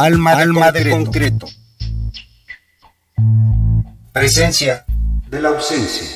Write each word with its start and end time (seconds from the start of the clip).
Alma 0.00 0.36
de, 0.36 0.42
Alma 0.42 0.70
de 0.70 0.90
concreto. 0.90 1.48
Presencia 4.12 4.84
de 5.28 5.42
la 5.42 5.48
ausencia. 5.48 6.06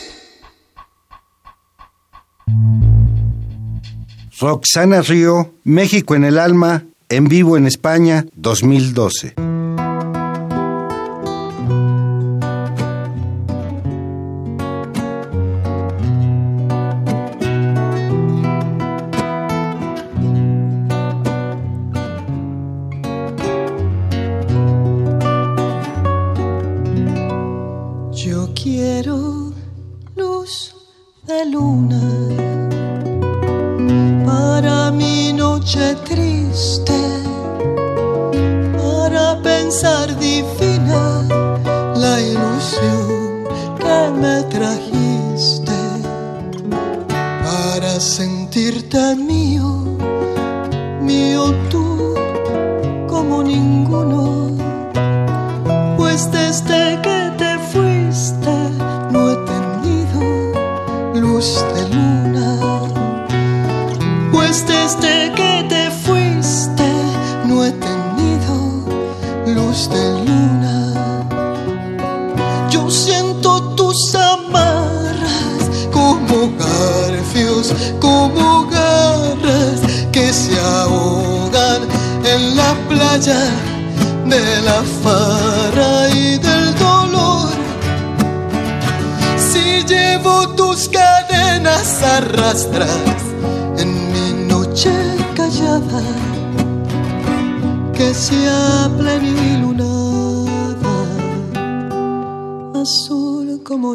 Roxana 4.39 5.03
Río, 5.03 5.55
México 5.65 6.15
en 6.15 6.23
el 6.23 6.39
alma, 6.39 6.85
en 7.09 7.25
vivo 7.25 7.57
en 7.57 7.67
España, 7.67 8.25
2012. 8.37 9.35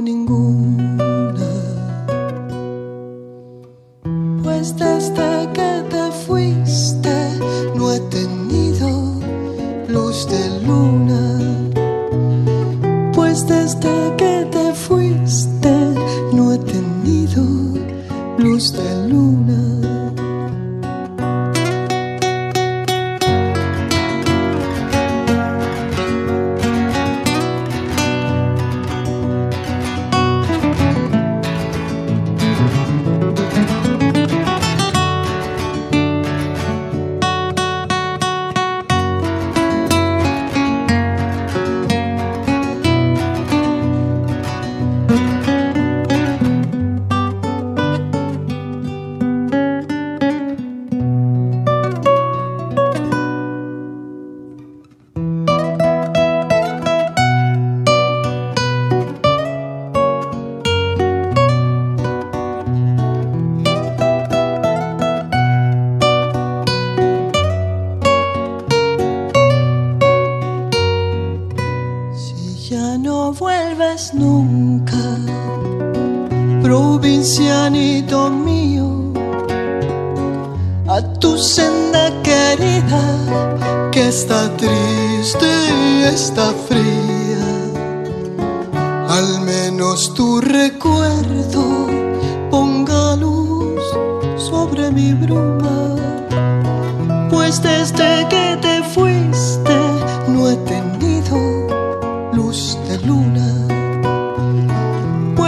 ningún 0.01 0.56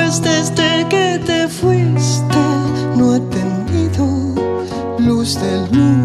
Pues 0.09 0.23
desde 0.23 0.87
que 0.89 1.21
te 1.23 1.47
fuiste 1.47 2.43
no 2.95 3.13
he 3.13 3.19
tenido 3.19 4.07
luz 4.97 5.39
del 5.39 5.69
mundo. 5.69 5.98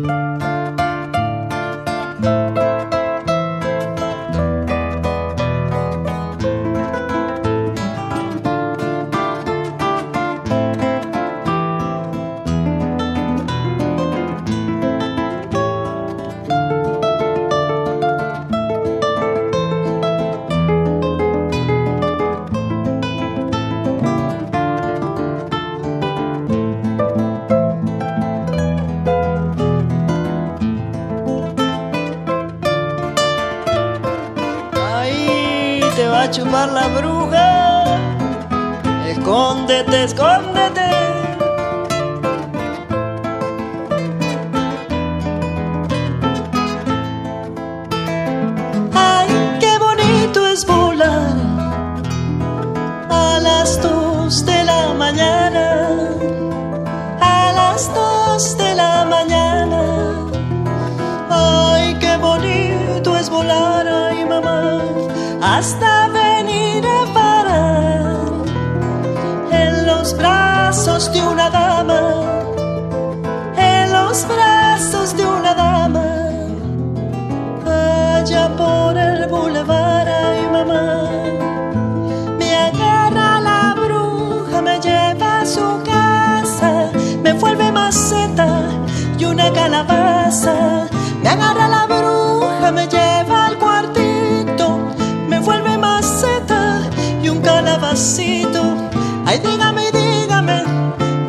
Ay, 97.94 99.38
dígame, 99.44 99.92
dígame, 99.92 100.64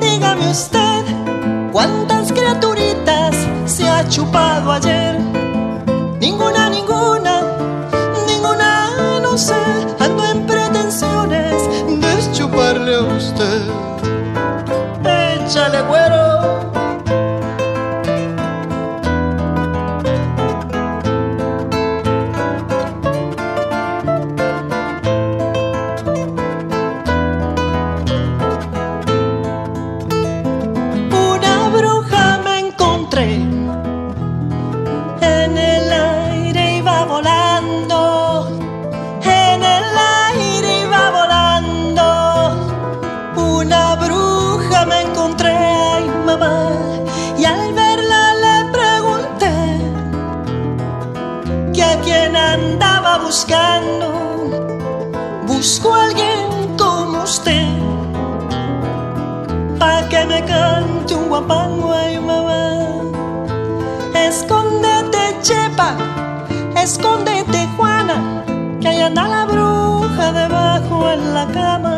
dígame 0.01 0.49
usted, 0.49 1.05
¿cuántas 1.73 2.31
criaturitas 2.31 3.35
se 3.67 3.89
ha 3.89 4.09
chupado 4.09 4.71
ayer? 4.71 5.02
Que 51.93 51.99
a 51.99 52.01
quién 52.01 52.37
andaba 52.37 53.19
buscando. 53.19 54.07
Busco 55.47 55.93
a 55.93 56.05
alguien 56.05 56.77
como 56.79 57.23
usted 57.23 57.67
pa' 59.79 60.09
que 60.09 60.25
me 60.27 60.43
cante 60.45 61.15
un 61.15 61.29
guapango, 61.29 61.93
ay 61.93 62.19
mamá. 62.19 62.63
Escóndete, 64.15 65.37
chepa, 65.43 65.97
escóndete, 66.77 67.69
Juana, 67.77 68.45
que 68.81 68.89
ahí 68.89 69.01
anda 69.01 69.29
la 69.29 69.45
bruja 69.45 70.33
debajo 70.33 71.11
en 71.11 71.35
la 71.35 71.47
cama. 71.49 71.97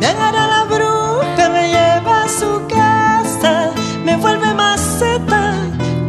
Me 0.00 0.06
agarra 0.06 0.46
la 0.46 0.64
bruja, 0.64 1.48
me 1.50 1.68
lleva 1.68 2.24
a 2.24 2.28
su 2.28 2.50
casa, 2.66 3.70
me 4.04 4.16
vuelve 4.16 4.52
maceta 4.54 5.54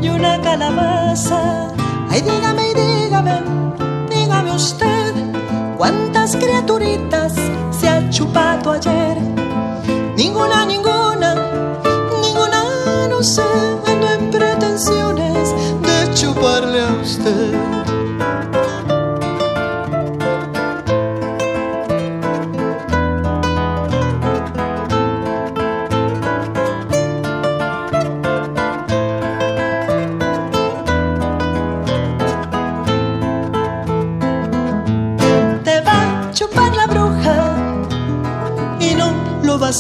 y 0.02 0.10
una 0.10 0.42
calabaza. 0.42 1.70
Ay, 2.12 2.22
dígame, 2.22 2.49
dígame, 3.20 3.42
dígame 4.10 4.52
usted, 4.52 5.14
¿cuántas 5.78 6.36
criaturitas 6.36 7.34
se 7.72 7.90
ha 7.90 8.10
chupado 8.10 8.72
ayer? 8.72 9.18
Ninguna, 10.16 10.66
ninguna, 10.66 11.36
ninguna, 12.22 13.08
no 13.10 13.22
sé, 13.22 13.44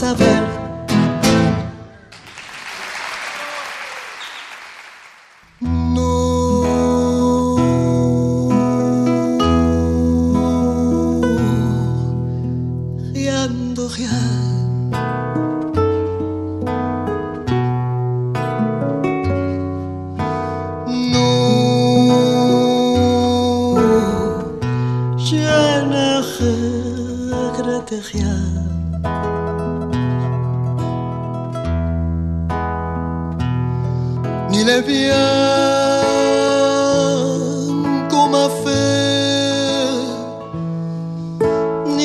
lo 0.01 0.15
vas 0.15 0.28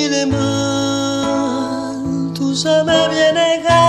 les 0.09 0.27
mal, 0.27 1.97
tout 2.35 2.55
ça 2.55 2.85
m'est 2.85 3.09
bien 3.09 3.84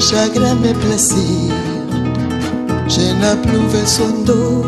mes 0.00 0.06
chagrins, 0.06 0.60
mes 0.60 0.74
plaisirs. 0.74 1.54
Je 2.88 3.00
n'ai 3.20 3.36
plus 3.42 3.64
besoin 3.74 4.12
d'eau, 4.24 4.64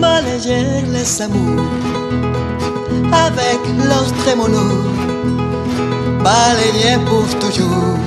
balayer 0.00 0.82
les 0.92 1.22
amours 1.22 1.62
avec 3.26 3.60
leurs 3.88 4.12
trémolos, 4.22 4.84
balayer 6.24 6.98
pour 7.06 7.28
toujours. 7.38 7.98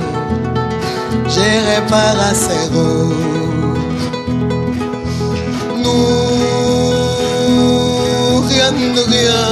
Je 1.34 1.48
répare 1.70 2.20
à 2.30 2.34
zéro. 2.34 2.88
Non, 5.84 6.12
rien 8.50 8.72
de 8.96 9.02
rien. 9.14 9.48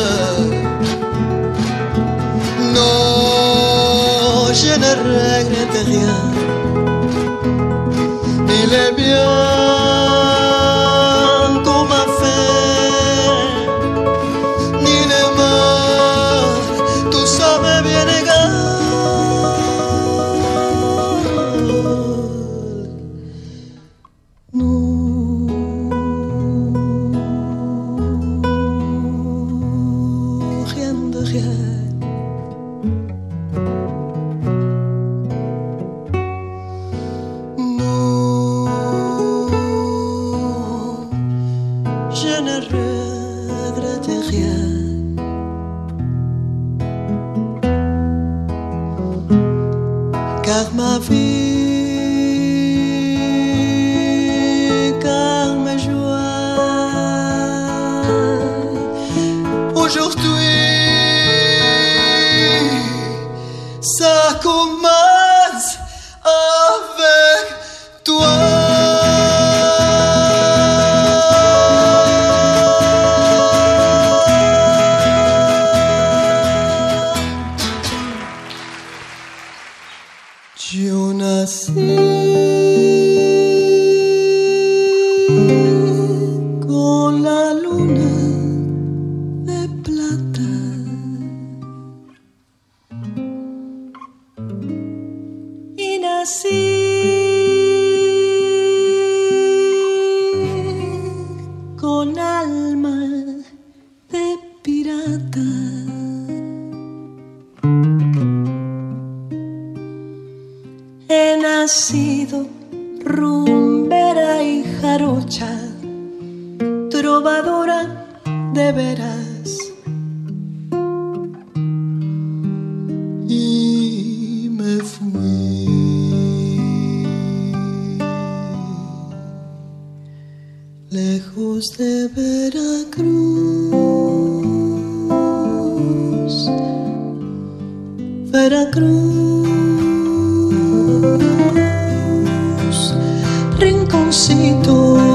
Non, 2.75 3.56
je 4.57 4.73
ne 4.83 4.91
regrette 5.09 5.79
rien. 5.85 6.17
Il 8.49 8.73
est 8.73 8.93
bien 8.97 9.66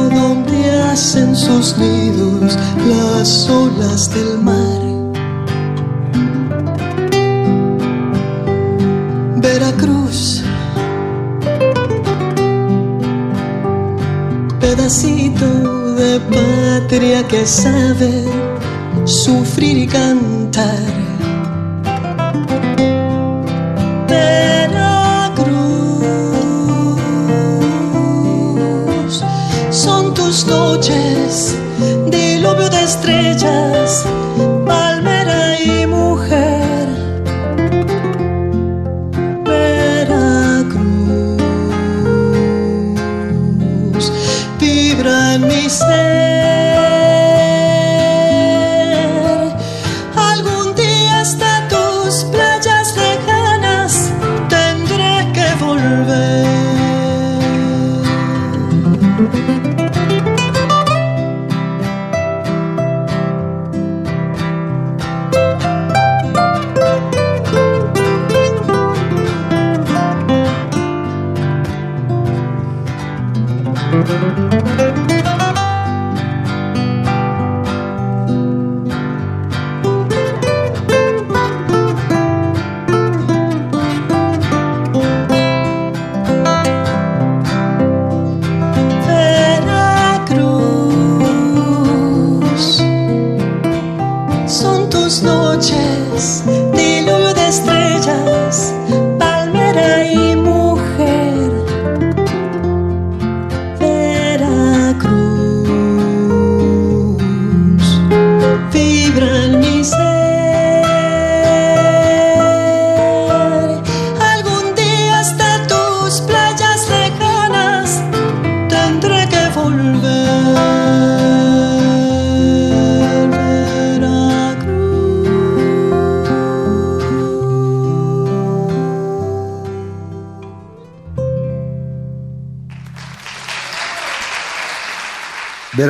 donde 0.10 0.82
hacen 0.84 1.36
sus 1.36 1.78
nidos 1.78 2.58
las 2.88 3.50
olas 3.50 4.10
del 4.14 4.40
mar. 4.40 4.82
Veracruz, 9.38 10.44
pedacito 14.60 15.96
de 15.96 16.20
patria 16.20 17.28
que 17.28 17.46
sabe 17.46 18.26
sufrir 19.06 19.78
y 19.78 19.88
cantar 19.88 21.11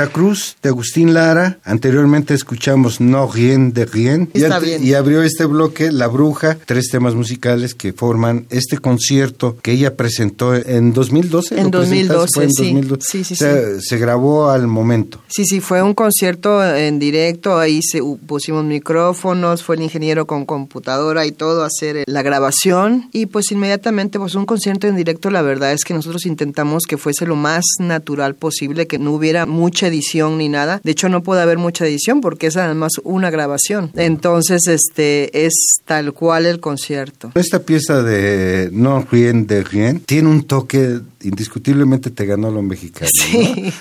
Veracruz 0.01 0.55
de 0.63 0.69
Agustín 0.69 1.13
Lara. 1.13 1.59
Anteriormente 1.63 2.33
escuchamos 2.33 2.99
No 2.99 3.31
Rien 3.31 3.71
de 3.71 3.85
Rien. 3.85 4.31
y, 4.33 4.93
abrió 4.95 5.21
este 5.21 5.45
bloque 5.45 5.91
La 5.91 6.07
Bruja, 6.07 6.57
tres 6.65 6.87
temas 6.89 7.13
musicales 7.13 7.75
que 7.75 7.93
forman 7.93 8.47
este 8.49 8.79
concierto 8.79 9.57
que 9.61 9.73
ella 9.73 9.95
presentó 9.95 10.55
en 10.55 10.93
2012. 10.93 11.59
En 11.59 11.69
2012, 11.69 12.49
sí. 12.49 12.81
Sí, 13.01 13.23
sí, 13.23 13.35
Se 13.35 13.97
grabó 13.99 14.49
al 14.49 14.65
momento. 14.65 15.21
Sí, 15.27 15.45
sí, 15.45 15.59
fue 15.59 15.83
un 15.83 15.93
concierto 15.93 16.65
en 16.65 16.97
directo. 16.97 17.59
Ahí 17.59 17.81
se, 17.83 18.01
pusimos 18.25 18.65
micrófonos, 18.65 19.61
fue 19.61 19.75
el 19.75 19.83
ingeniero 19.83 20.25
con 20.25 20.47
computadora 20.47 21.27
y 21.27 21.31
todo 21.31 21.61
a 21.61 21.67
hacer 21.67 22.05
la 22.07 22.23
grabación. 22.23 23.07
Y 23.11 23.27
pues 23.27 23.51
inmediatamente, 23.51 24.17
pues 24.17 24.33
un 24.33 24.47
concierto 24.47 24.87
en 24.87 24.95
directo, 24.95 25.29
la 25.29 25.43
verdad 25.43 25.73
es 25.73 25.83
que 25.83 25.93
nosotros 25.93 26.25
intentamos 26.25 26.85
que 26.87 26.97
fuese 26.97 27.27
lo 27.27 27.35
más 27.35 27.65
natural 27.77 28.33
posible, 28.33 28.87
que 28.87 28.97
no 28.97 29.11
hubiera 29.11 29.45
mucha 29.45 29.90
edición 29.91 30.37
ni 30.37 30.49
nada. 30.49 30.81
De 30.83 30.91
hecho, 30.91 31.09
no 31.09 31.23
puede 31.23 31.41
haber 31.41 31.57
mucha 31.57 31.85
edición 31.85 32.21
porque 32.21 32.47
es 32.47 32.57
además 32.57 32.93
una 33.03 33.29
grabación. 33.29 33.91
Entonces, 33.95 34.67
este 34.67 35.45
es 35.45 35.53
tal 35.85 36.13
cual 36.13 36.45
el 36.45 36.59
concierto. 36.59 37.31
Esta 37.35 37.59
pieza 37.59 38.01
de 38.01 38.69
No 38.71 39.05
Rien 39.11 39.47
de 39.47 39.63
Rien 39.63 39.99
tiene 39.99 40.29
un 40.29 40.43
toque 40.43 41.01
indiscutiblemente 41.23 42.09
te 42.09 42.25
ganó 42.25 42.51
lo 42.51 42.61
mexicano. 42.61 43.09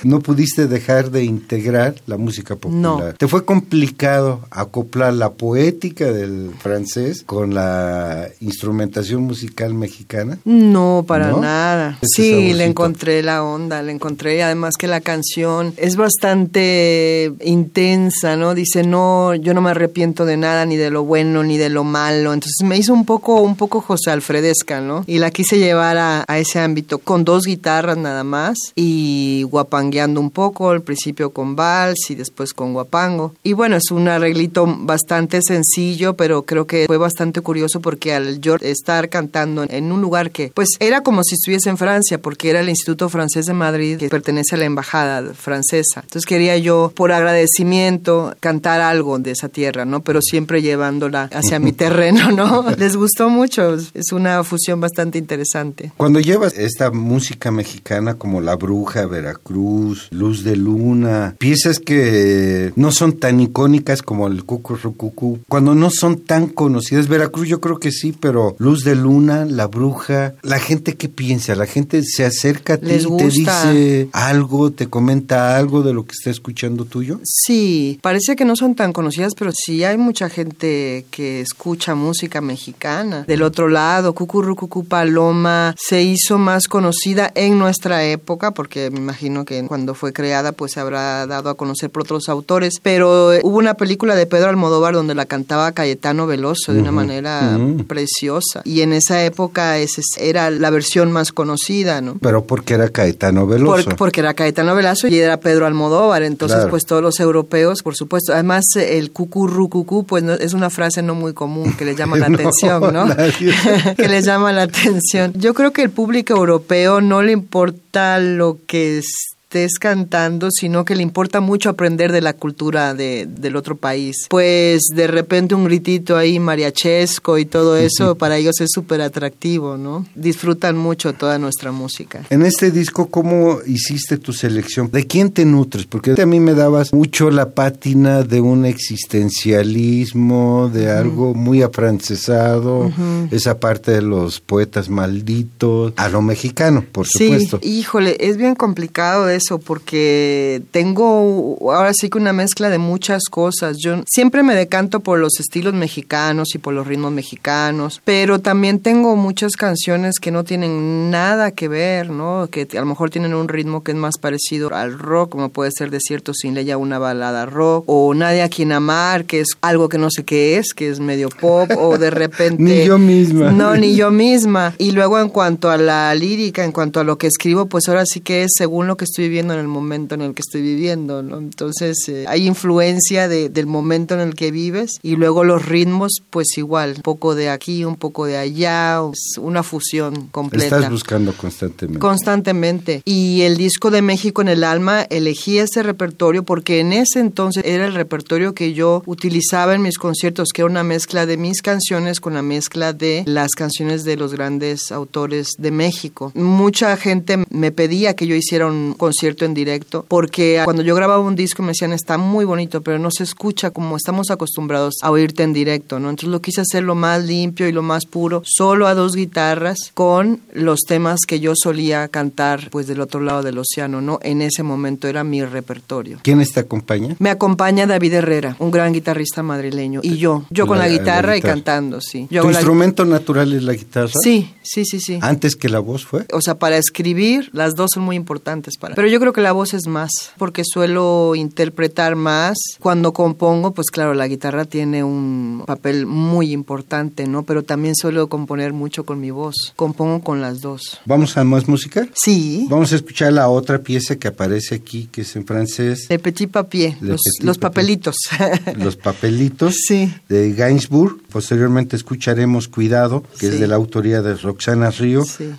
¿no? 0.05 0.21
pudiste 0.21 0.67
dejar 0.67 1.11
de 1.11 1.25
integrar 1.25 1.95
la 2.07 2.17
música 2.17 2.57
popular. 2.57 2.81
No. 2.81 3.15
¿Te 3.15 3.29
fue 3.29 3.45
complicado 3.45 4.41
acoplar 4.51 5.15
la 5.15 5.31
poética 5.33 6.13
del 6.13 6.51
francés 6.59 7.23
con 7.25 7.55
la 7.55 8.29
instrumentación 8.41 9.23
musical 9.23 9.75
mexicana? 9.75 10.39
No, 10.45 11.05
para 11.07 11.33
nada. 11.33 11.99
sí, 12.03 12.53
le 12.53 12.65
encontré 12.65 13.23
la 13.23 13.43
onda, 13.43 13.83
le 13.83 13.93
encontré 13.93 14.43
además 14.43 14.75
que 14.79 14.87
la 14.87 15.01
canción 15.01 15.75
es 15.77 15.97
bastante 16.01 17.33
intensa, 17.43 18.37
¿no? 18.37 18.55
Dice, 18.55 18.83
"No, 18.83 19.35
yo 19.35 19.55
no 19.55 19.61
me 19.61 19.71
arrepiento 19.71 20.25
de 20.25 20.37
nada 20.37 20.67
ni 20.67 20.77
de 20.77 20.91
lo 20.91 21.05
bueno 21.05 21.43
ni 21.43 21.59
de 21.59 21.69
lo 21.69 21.85
malo." 21.85 22.33
Entonces 22.33 22.67
me 22.67 22.77
hizo 22.77 22.93
un 22.93 23.05
poco 23.05 23.41
un 23.41 23.57
poco 23.57 23.81
José 23.81 24.11
Alfredesca, 24.11 24.81
¿no? 24.81 25.05
Y 25.07 25.19
la 25.19 25.31
quise 25.31 25.59
llevar 25.59 25.97
a, 25.99 26.25
ese 26.39 26.59
ámbito 26.59 26.99
con 26.99 27.25
dos 27.25 27.45
guitarras 27.45 27.99
nada 27.99 28.25
más 28.25 28.57
y 28.75 29.43
guapangueando 29.51 30.21
un 30.21 30.31
poco, 30.31 30.71
al 30.71 30.83
principio 30.83 31.31
con 31.31 31.55
vals 31.55 32.11
y 32.11 32.15
después 32.15 32.55
con 32.55 32.73
guapango. 32.73 33.35
Y 33.43 33.53
bueno, 33.53 33.77
es 33.77 33.91
un 33.91 34.09
arreglito 34.09 34.67
bastante 34.81 35.41
sencillo, 35.43 36.15
pero 36.15 36.43
creo 36.43 36.67
que 36.67 36.87
fue 36.87 36.97
bastante 36.97 37.41
curioso 37.41 37.81
porque 37.81 38.15
al 38.15 38.41
estar 38.63 39.09
cantando 39.09 39.65
en 39.69 39.93
un 39.93 40.01
lugar 40.01 40.31
que 40.31 40.51
pues 40.55 40.71
era 40.81 41.03
como 41.03 41.23
si 41.23 41.35
estuviese 41.35 41.69
en 41.69 41.77
Francia, 41.77 42.19
porque 42.19 42.51
era 42.51 42.61
el 42.61 42.69
Instituto 42.69 43.09
Francés 43.09 43.47
de 43.47 43.53
Madrid 43.53 43.99
que 43.99 44.09
pertenece 44.09 44.55
a 44.55 44.59
la 44.59 44.65
embajada 44.65 45.35
francesa. 45.35 45.90
Entonces 45.97 46.27
quería 46.27 46.57
yo, 46.59 46.93
por 46.95 47.13
agradecimiento, 47.13 48.35
cantar 48.41 48.81
algo 48.81 49.19
de 49.19 49.33
esa 49.33 49.49
tierra, 49.49 49.85
¿no? 49.85 50.03
Pero 50.03 50.21
siempre 50.23 50.63
llevándola 50.63 51.29
hacia 51.33 51.59
mi 51.59 51.73
terreno, 51.81 52.31
¿no? 52.31 52.65
Les 52.79 52.97
gustó 52.97 53.29
mucho, 53.29 53.75
es 53.75 54.13
una 54.13 54.45
fusión 54.45 54.81
bastante 54.81 55.19
interesante. 55.19 55.93
Cuando 55.97 56.21
llevas 56.21 56.57
esta 56.57 56.91
música 56.91 57.51
mexicana 57.51 58.15
como 58.15 58.41
La 58.41 58.57
Bruja, 58.57 59.07
Veracruz, 59.07 60.09
Luz 60.11 60.45
de 60.45 60.57
Luna, 60.57 61.35
piezas 61.39 61.79
que 61.79 62.73
no 62.77 62.93
son 62.93 63.19
tan 63.19 63.41
icónicas 63.41 64.03
como 64.03 64.27
el 64.29 64.45
Cucurrucucú, 64.45 65.41
cuando 65.49 65.75
no 65.75 65.91
son 65.91 66.19
tan 66.19 66.49
conocidas. 66.49 67.09
Veracruz 67.09 67.49
yo 67.49 67.61
creo 67.61 67.79
que 67.79 67.93
sí, 67.93 68.15
pero 68.19 68.55
Luz 68.59 68.85
de 68.85 68.95
Luna, 68.95 69.45
La 69.45 69.67
Bruja, 69.67 70.35
la 70.43 70.59
gente 70.59 70.95
qué 70.95 71.09
piensa, 71.09 71.55
la 71.55 71.67
gente 71.67 72.03
se 72.03 72.25
acerca 72.25 72.75
a 72.75 72.77
ti, 72.79 72.87
te 72.87 73.29
dice 73.29 74.09
algo, 74.13 74.71
te 74.71 74.89
comenta 74.89 75.57
algo 75.57 75.80
algo 75.81 75.87
de 75.87 75.93
lo 75.93 76.05
que 76.05 76.13
está 76.13 76.31
escuchando 76.31 76.85
tuyo? 76.85 77.21
Sí, 77.25 77.99
parece 78.03 78.37
que 78.37 78.45
no 78.45 78.57
son 78.57 78.75
tan 78.75 78.93
conocidas, 78.93 79.35
pero 79.37 79.53
sí 79.55 79.85
hay 79.85 79.97
mucha 79.97 80.29
gente 80.29 81.07
que 81.11 81.41
escucha 81.41 81.95
música 81.95 82.41
mexicana. 82.41 83.25
Del 83.27 83.43
otro 83.43 83.69
lado, 83.69 84.15
Cucurrucucú 84.15 84.85
Paloma 84.85 85.75
se 85.79 86.03
hizo 86.03 86.39
más 86.39 86.69
conocida 86.69 87.31
en 87.35 87.59
nuestra 87.59 88.05
época, 88.05 88.53
porque 88.53 88.91
me 88.91 88.99
imagino 88.99 89.45
que 89.45 89.65
cuando 89.67 89.95
fue 89.95 90.13
creada 90.13 90.53
pues 90.53 90.73
se 90.73 90.81
habrá 90.81 91.27
dado 91.27 91.51
a 91.51 91.55
conocer 91.55 91.91
por 91.91 92.03
otros 92.03 92.29
autores, 92.29 92.75
pero 92.83 93.31
hubo 93.43 93.59
una 93.59 93.75
película 93.75 94.15
de 94.15 94.27
Pedro 94.27 94.51
Almodóvar 94.51 94.95
donde 94.95 95.15
la 95.15 95.27
cantaba 95.27 95.73
Cayetano 95.73 96.27
Veloso 96.27 96.73
de 96.73 96.81
una 96.81 96.93
manera 96.93 97.59
preciosa. 97.87 98.63
Y 98.65 98.81
en 98.81 98.93
esa 98.93 99.25
época 99.25 99.79
ese 99.79 100.03
era 100.19 100.51
la 100.51 100.71
versión 100.71 101.13
más 101.13 101.33
conocida, 101.33 102.01
¿no? 102.01 102.17
Pero 102.21 102.45
porque 102.45 102.75
era 102.75 102.89
Caetano 102.89 103.47
Veloso. 103.47 103.91
porque 103.97 104.21
era 104.21 104.35
Caetano 104.35 104.75
Veloso 104.75 105.09
y 105.09 105.19
era 105.19 105.39
Pedro 105.41 105.67
Almodóvar, 105.71 106.23
entonces 106.23 106.67
pues 106.69 106.85
todos 106.85 107.03
los 107.03 107.21
europeos, 107.21 107.83
por 107.83 107.97
supuesto. 107.97 108.33
Además 108.33 108.65
el 108.77 109.11
cucurrucucú 109.11 110.05
pues 110.05 110.23
no, 110.23 110.35
es 110.35 110.53
una 110.53 110.71
frase 110.71 111.03
no 111.03 111.15
muy 111.15 111.33
común 111.33 111.75
que 111.77 111.85
le 111.85 111.95
llama 111.95 112.17
la 112.17 112.27
atención, 112.35 112.93
¿no? 112.93 113.07
que 113.97 114.09
le 114.09 114.23
llama 114.23 114.53
la 114.53 114.63
atención. 114.63 115.33
Yo 115.35 115.55
creo 115.55 115.73
que 115.73 115.83
el 115.83 115.91
público 115.91 116.35
europeo 116.35 117.01
no 117.01 117.23
le 117.23 117.33
importa 117.33 118.19
lo 118.19 118.59
que 118.67 118.99
es 118.99 119.37
estés 119.51 119.81
cantando, 119.81 120.49
sino 120.53 120.85
que 120.85 120.95
le 120.95 121.03
importa 121.03 121.41
mucho 121.41 121.71
aprender 121.71 122.13
de 122.13 122.21
la 122.21 122.35
cultura 122.35 122.95
de, 122.95 123.27
del 123.29 123.57
otro 123.57 123.77
país. 123.77 124.29
Pues 124.31 124.83
de 124.95 125.09
repente 125.09 125.57
un 125.57 125.65
gritito 125.65 126.17
ahí 126.17 126.39
mariachesco 126.39 127.37
y 127.37 127.47
todo 127.47 127.77
eso, 127.77 128.15
para 128.15 128.37
ellos 128.37 128.61
es 128.61 128.69
súper 128.73 129.01
atractivo, 129.01 129.77
¿no? 129.77 130.07
Disfrutan 130.15 130.77
mucho 130.77 131.15
toda 131.15 131.41
nuestra 131.41 131.73
música. 131.73 132.25
En 132.31 132.43
este 132.43 132.71
disco, 132.71 133.09
¿cómo 133.09 133.59
hiciste 133.67 134.19
tu 134.19 134.33
selección? 134.33 134.89
¿De 134.93 135.09
quién 135.09 135.33
te 135.33 135.45
nutres? 135.45 135.85
Porque 135.85 136.15
a 136.23 136.27
mí 136.27 136.39
me 136.39 136.55
dabas 136.55 136.93
mucho 136.93 137.33
la 137.33 137.51
pátina 137.51 138.23
de 138.23 138.41
un 138.41 138.65
existencialismo, 138.65 140.71
de 140.73 140.93
algo 140.93 141.35
muy 141.35 141.63
afrancesado, 141.63 142.93
esa 143.33 143.59
parte 143.59 143.91
de 143.91 144.03
los 144.03 144.39
poetas 144.39 144.89
malditos, 144.89 145.93
a 145.97 146.09
lo 146.09 146.23
mexicano, 146.23 146.85
por 146.93 147.09
supuesto. 147.09 147.59
Híjole, 147.63 148.17
es 148.21 148.37
bien 148.37 148.55
complicado 148.55 149.29
eso 149.41 149.59
porque 149.59 150.63
tengo 150.71 151.59
ahora 151.73 151.93
sí 151.93 152.09
que 152.09 152.19
una 152.19 152.33
mezcla 152.33 152.71
de 152.71 152.79
muchas 152.79 153.25
cosas. 153.31 153.77
Yo 153.79 154.03
siempre 154.07 154.43
me 154.43 154.55
decanto 154.55 155.01
por 155.01 155.19
los 155.19 155.41
estilos 155.41 155.75
mexicanos 155.75 156.55
y 156.55 156.59
por 156.59 156.75
los 156.75 156.87
ritmos 156.87 157.13
mexicanos, 157.13 158.01
pero 158.05 158.39
también 158.39 158.81
tengo 158.81 159.17
muchas 159.17 159.57
canciones 159.57 160.19
que 160.21 160.31
no 160.31 160.45
tienen 160.45 161.11
nada 161.11 161.51
que 161.51 161.69
ver, 161.69 162.11
¿no? 162.11 162.49
Que 162.51 162.69
a 162.73 162.81
lo 162.81 162.87
mejor 162.87 163.11
tienen 163.11 163.35
un 163.35 163.49
ritmo 163.49 163.83
que 163.83 163.93
es 163.93 163.97
más 163.97 164.19
parecido 164.19 164.75
al 164.75 164.99
rock, 164.99 165.31
como 165.31 165.49
puede 165.49 165.71
ser 165.73 165.91
Desierto 165.91 166.33
sin 166.35 166.55
ley 166.55 166.71
una 166.75 166.99
balada 166.99 167.47
rock, 167.47 167.85
o 167.87 168.15
Nadie 168.15 168.43
a 168.43 168.49
quien 168.49 168.71
amar, 168.73 169.25
que 169.25 169.41
es 169.41 169.49
algo 169.61 169.89
que 169.89 169.99
no 169.99 170.09
sé 170.11 170.25
qué 170.25 170.59
es, 170.59 170.75
que 170.75 170.89
es 170.89 171.01
medio 171.01 171.31
pop, 171.31 171.71
o 171.79 171.99
de 171.99 172.11
repente... 172.23 172.63
ni 172.63 172.85
yo 172.85 172.99
misma. 172.99 173.51
No, 173.51 173.75
ni 173.77 173.97
yo 173.97 174.11
misma. 174.11 174.75
Y 174.79 174.93
luego 174.93 175.19
en 175.19 175.31
cuanto 175.31 175.71
a 175.71 175.79
la 175.79 176.15
lírica, 176.15 176.65
en 176.65 176.73
cuanto 176.73 177.01
a 177.01 177.05
lo 177.05 177.19
que 177.19 177.27
escribo, 177.27 177.67
pues 177.67 177.89
ahora 177.89 178.05
sí 178.05 178.21
que 178.21 178.45
es 178.45 178.53
según 178.57 178.87
lo 178.87 178.97
que 178.97 179.07
estoy 179.07 179.29
viviendo 179.31 179.55
en 179.55 179.61
el 179.61 179.69
momento 179.69 180.17
en 180.17 180.23
el 180.23 180.35
que 180.35 180.43
estoy 180.43 180.61
viviendo, 180.61 181.23
¿no? 181.23 181.39
Entonces 181.39 181.97
eh, 182.09 182.25
hay 182.27 182.47
influencia 182.47 183.29
del 183.29 183.67
momento 183.67 184.15
en 184.15 184.21
el 184.21 184.35
que 184.35 184.51
vives 184.51 184.99
y 185.03 185.15
luego 185.15 185.45
los 185.45 185.65
ritmos, 185.65 186.23
pues 186.31 186.59
igual, 186.59 186.95
un 186.97 187.03
poco 187.03 187.35
de 187.37 187.49
aquí, 187.49 187.85
un 187.85 187.97
poco 187.97 188.27
de 188.27 188.37
allá, 188.37 189.01
una 189.39 189.63
fusión 189.63 190.27
completa. 190.33 190.77
Estás 190.77 190.91
buscando 190.91 191.33
constantemente. 191.33 192.01
Constantemente. 192.01 193.03
Y 193.05 193.43
el 193.43 193.57
disco 193.57 193.91
de 193.91 194.03
México 194.03 194.43
en 194.43 194.49
el 194.49 194.65
alma, 194.65 195.03
elegí 195.03 195.59
ese 195.59 195.83
repertorio 195.83 196.43
porque 196.43 196.81
en 196.81 196.93
ese 196.93 197.21
entonces 197.21 197.63
era 197.65 197.87
el 197.87 197.95
repertorio 197.95 198.53
que 198.53 198.75
yo 198.75 199.03
utilizaba 199.07 199.75
en 199.75 199.83
mis 199.83 199.97
conciertos, 199.97 200.49
que 200.53 200.63
era 200.63 200.71
una 200.71 200.83
mezcla 200.83 201.25
de 201.25 201.37
mis 201.37 201.63
canciones 201.63 202.21
con 202.21 202.35
la 202.35 202.43
mezcla 202.43 202.93
de 202.93 203.23
las 203.27 203.53
canciones 203.53 204.03
de 204.05 204.17
los 204.17 204.35
grandes 204.35 204.91
autores 204.91 205.51
de 205.59 205.71
México. 205.71 206.33
Mucha 206.35 206.97
gente 206.97 207.45
me 207.51 207.71
pedía 207.71 208.15
que 208.15 208.27
yo 208.27 208.35
hiciera 208.35 208.67
un 208.67 208.95
concierto 208.95 209.20
en 209.21 209.55
directo, 209.55 210.05
porque 210.09 210.61
cuando 210.65 210.83
yo 210.83 210.95
grababa 210.95 211.23
un 211.23 211.37
disco 211.37 211.63
me 211.63 211.69
decían, 211.69 211.93
está 211.93 212.17
muy 212.19 212.45
bonito, 212.45 212.81
pero 212.81 212.99
no 212.99 213.11
se 213.11 213.25
escucha 213.25 213.71
como 213.71 213.97
estamos 213.97 214.31
acostumbrados 214.31 214.95
a 215.03 215.11
oírte 215.11 215.43
en 215.43 215.53
directo, 215.53 215.99
¿no? 215.99 216.11
Entonces 216.11 216.31
lo 216.31 216.41
quise 216.41 216.63
hacer 216.63 216.83
lo 216.83 216.95
más 216.95 217.25
limpio 217.25 217.69
y 217.69 217.73
lo 217.73 217.83
más 217.83 218.07
puro, 218.07 218.43
solo 218.45 218.87
a 218.87 218.95
dos 218.95 219.15
guitarras, 219.15 219.91
con 219.95 220.41
los 220.53 220.81
temas 220.81 221.21
que 221.27 221.41
yo 221.41 221.53
solía 221.55 222.09
cantar, 222.09 222.69
pues 222.71 222.87
del 222.87 223.01
otro 223.01 223.21
lado 223.21 223.43
del 223.43 223.59
océano, 223.59 224.01
¿no? 224.01 224.19
En 224.23 224.43
ese 224.43 224.63
momento 224.63 225.07
era 225.07 225.23
mi 225.23 225.45
repertorio. 225.45 226.19
¿Quiénes 226.23 226.53
te 226.53 226.61
acompaña? 226.61 227.17
Me 227.19 227.31
acompaña 227.31 227.87
David 227.87 228.15
Herrera, 228.15 228.57
un 228.59 228.71
gran 228.71 228.93
guitarrista 228.93 229.43
madrileño, 229.43 230.01
y 230.03 230.17
yo, 230.17 230.45
yo 230.51 230.67
con 230.67 230.79
la, 230.79 230.89
guitarra, 230.89 231.37
y 231.37 231.43
cantando, 231.43 232.01
sí. 232.01 232.27
¿Tu 232.31 232.49
instrumento 232.49 233.05
natural 233.05 233.53
es 233.53 233.63
la 233.63 233.75
guitarra? 233.75 234.13
Sí, 234.23 234.55
sí, 234.63 234.85
sí, 234.85 235.01
sí. 235.01 235.19
¿Antes 235.21 235.57
que 235.57 235.69
la 235.69 235.81
voz 235.81 236.07
fue? 236.07 236.25
O 236.33 236.41
sea, 236.41 236.59
para 236.59 236.79
escribir, 236.79 237.51
las 237.53 237.75
dos 237.75 237.91
son 237.95 238.05
muy 238.05 238.17
importantes 238.17 238.77
para... 238.79 238.95
Pero 238.95 239.10
yo 239.11 239.21
creo 239.21 239.33
que 239.33 239.41
la 239.41 239.53
voz 239.53 239.75
es 239.75 239.87
más, 239.87 240.11
porque 240.39 240.63
suelo 240.65 241.35
interpretar 241.35 242.17
más. 242.17 242.57
Cuando 242.79 243.13
compongo, 243.13 243.73
pues 243.73 243.91
claro, 243.91 244.15
la 244.15 244.29
guitarra 244.29 244.65
tiene 244.65 245.05
un 245.05 245.65
papel 245.67 246.07
muy 246.07 246.53
importante, 246.53 247.27
¿no? 247.27 247.43
Pero 247.43 247.63
también 247.63 247.95
suelo 247.95 248.29
componer 248.29 248.73
mucho 248.73 249.05
con 249.05 249.21
mi 249.21 249.31
voz. 249.31 249.73
Compongo 249.77 250.23
con 250.23 250.41
las 250.41 250.61
dos. 250.61 251.01
¿Vamos 251.05 251.37
a 251.37 251.45
más 251.45 251.69
música? 251.69 252.09
Sí. 252.15 252.67
Vamos 252.71 252.93
a 252.93 252.97
escuchar 252.97 253.33
la 253.33 253.49
otra 253.49 253.81
pieza 253.81 254.17
que 254.17 254.29
aparece 254.29 254.75
aquí, 254.75 255.09
que 255.11 255.23
es 255.23 255.37
en 255.37 255.47
francés. 255.47 256.07
Le 256.09 256.19
Petit 256.19 256.51
Papier, 256.51 256.97
los, 257.01 257.59
papelitos. 257.59 258.17
los 258.77 258.97
papelitos. 258.97 259.75
Sí. 259.87 260.13
De 260.29 260.53
Gainsbourg. 260.53 261.21
Posteriormente 261.31 261.97
escucharemos 261.97 262.69
Cuidado, 262.69 263.25
que 263.39 263.49
es 263.49 263.61
de 263.61 263.67
la 263.67 263.77
autoría 263.77 264.23
de 264.23 264.35
Roxana 264.35 264.91
Río. 264.91 265.25
Sí. 265.25 265.51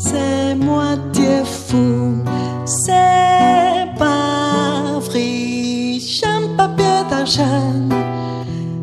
c'est 0.00 0.54
moitié 0.54 1.44
fou, 1.44 2.24
c'est 2.64 3.86
pas 3.98 4.98
vrai. 5.06 5.98
J'aime 6.00 6.56
papier 6.56 7.00
d'argent, 7.10 7.74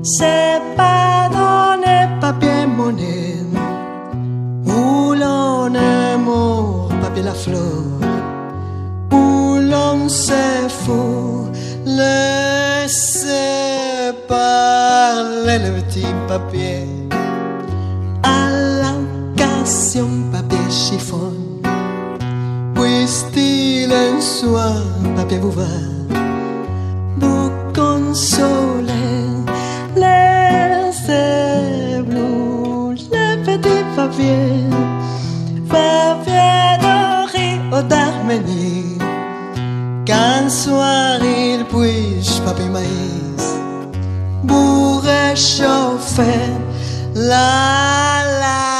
c'est 0.03 0.61
pas 0.75 1.29
donné 1.37 2.07
papier 2.21 2.65
monnaie. 2.77 3.35
Où 4.65 5.13
l'on 5.21 5.73
est 5.73 6.17
mort, 6.17 6.89
papier 7.01 7.23
la 7.23 7.33
fleur, 7.33 7.83
où 9.11 9.57
l'on 9.71 10.07
s'est 10.07 10.69
fou, 10.69 11.49
laissez 11.85 13.33
parler 14.27 15.57
le 15.65 15.71
petit 15.81 16.13
papier. 16.27 16.96
soir, 24.39 24.83
papier 25.15 25.39
bouvard, 25.39 25.91
vous 27.21 27.49
consoler 27.73 29.23
les 29.95 30.93
éblouis, 31.97 33.09
les 33.15 33.35
petits 33.45 33.85
papiers, 33.95 34.69
papier 35.69 36.67
de 36.83 37.77
au 37.77 37.81
d'Arménie. 37.81 38.99
Qu'un 40.05 40.47
soir 40.49 41.17
il 41.23 41.65
puisse, 41.65 42.39
papier 42.45 42.69
maïs, 42.69 43.45
vous 44.43 44.99
réchauffer 44.99 46.45
la 47.15 48.21
la. 48.41 48.76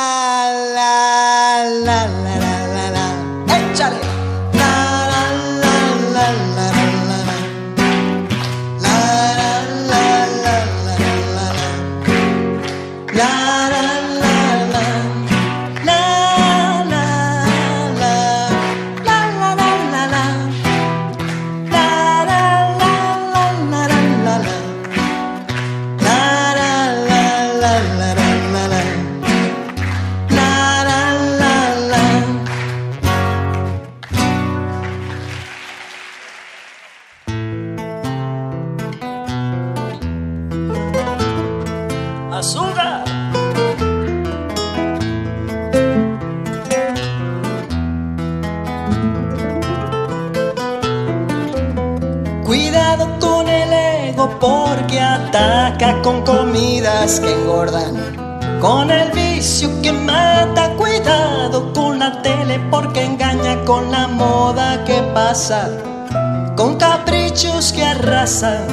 Cuidado 52.98 53.20
con 53.20 53.48
el 53.48 53.74
ego 53.74 54.40
porque 54.40 55.00
ataca 55.00 56.02
con 56.02 56.24
comidas 56.24 57.20
que 57.20 57.32
engordan. 57.32 57.94
Con 58.60 58.90
el 58.90 59.12
vicio 59.12 59.70
que 59.84 59.92
mata, 59.92 60.74
cuidado 60.78 61.72
con 61.74 62.00
la 62.00 62.24
tele 62.24 62.60
porque 62.72 63.04
engaña 63.04 63.64
con 63.66 63.92
la 63.92 64.08
moda 64.08 64.84
que 64.84 65.00
pasa. 65.14 65.70
Con 66.56 66.78
caprichos 66.78 67.72
que 67.72 67.84
arrasan. 67.86 68.66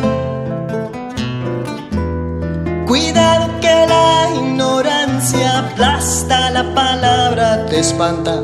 Cuidado 2.87 3.47
que 3.61 3.87
la 3.87 4.31
ignorancia 4.37 5.59
aplasta 5.59 6.51
la 6.51 6.75
palabra, 6.75 7.67
te 7.67 7.81
espanta. 7.81 8.41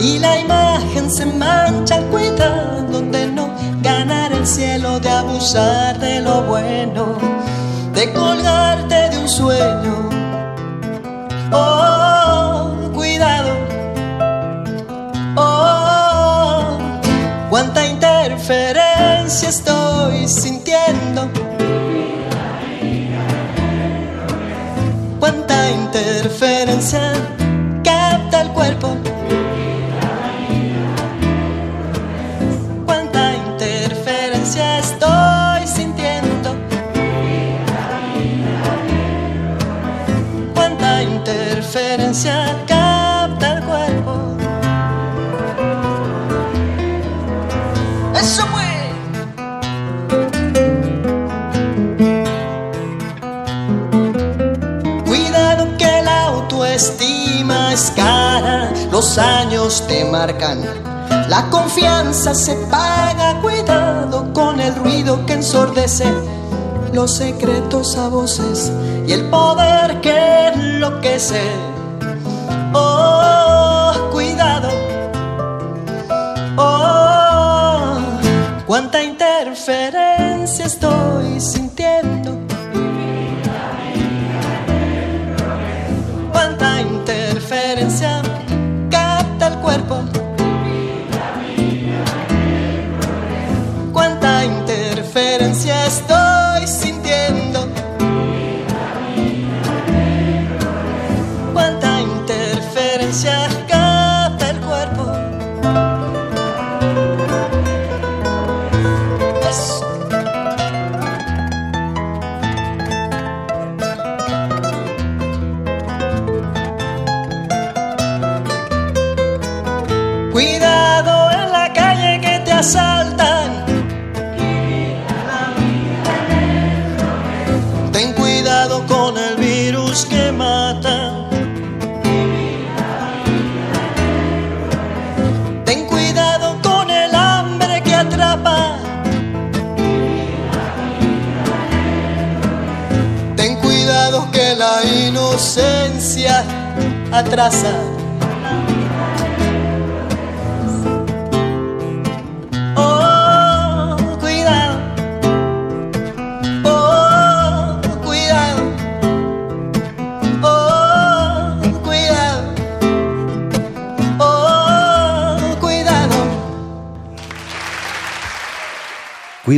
Y 0.00 0.18
la 0.18 0.40
imagen 0.40 1.08
se 1.12 1.26
mancha, 1.26 2.00
cuidado 2.10 2.75
ganar 3.86 4.32
el 4.32 4.44
cielo, 4.44 4.98
de 4.98 5.08
abusar 5.08 5.98
de 6.00 6.20
lo 6.20 6.42
bueno, 6.42 7.16
de 7.94 8.12
colgarte 8.12 9.10
de 9.10 9.18
un 9.18 9.28
sueño. 9.28 10.10
Oh, 11.52 12.90
cuidado. 12.92 13.52
Oh, 15.36 16.78
cuánta 17.48 17.86
interferencia 17.86 19.48
estoy 19.48 20.26
sintiendo. 20.26 21.30
cuánta 25.20 25.70
interferencia 25.70 27.12
capta 27.82 28.42
el 28.42 28.48
cuerpo. 28.50 29.15
Los 58.96 59.18
años 59.18 59.86
te 59.86 60.06
marcan. 60.06 60.62
La 61.28 61.50
confianza 61.50 62.34
se 62.34 62.54
paga, 62.70 63.42
cuidado 63.42 64.32
con 64.32 64.58
el 64.58 64.74
ruido 64.74 65.26
que 65.26 65.34
ensordece 65.34 66.06
los 66.94 67.14
secretos 67.14 67.94
a 67.98 68.08
voces 68.08 68.72
y 69.06 69.12
el 69.12 69.28
poder 69.28 70.00
que 70.00 70.48
enloquece. 70.48 71.42
Oh, 72.72 73.92
cuidado. 74.12 74.70
Oh, 76.56 77.98
cuánta 78.66 79.02
interferencia 79.02 80.64
estoy 80.64 81.38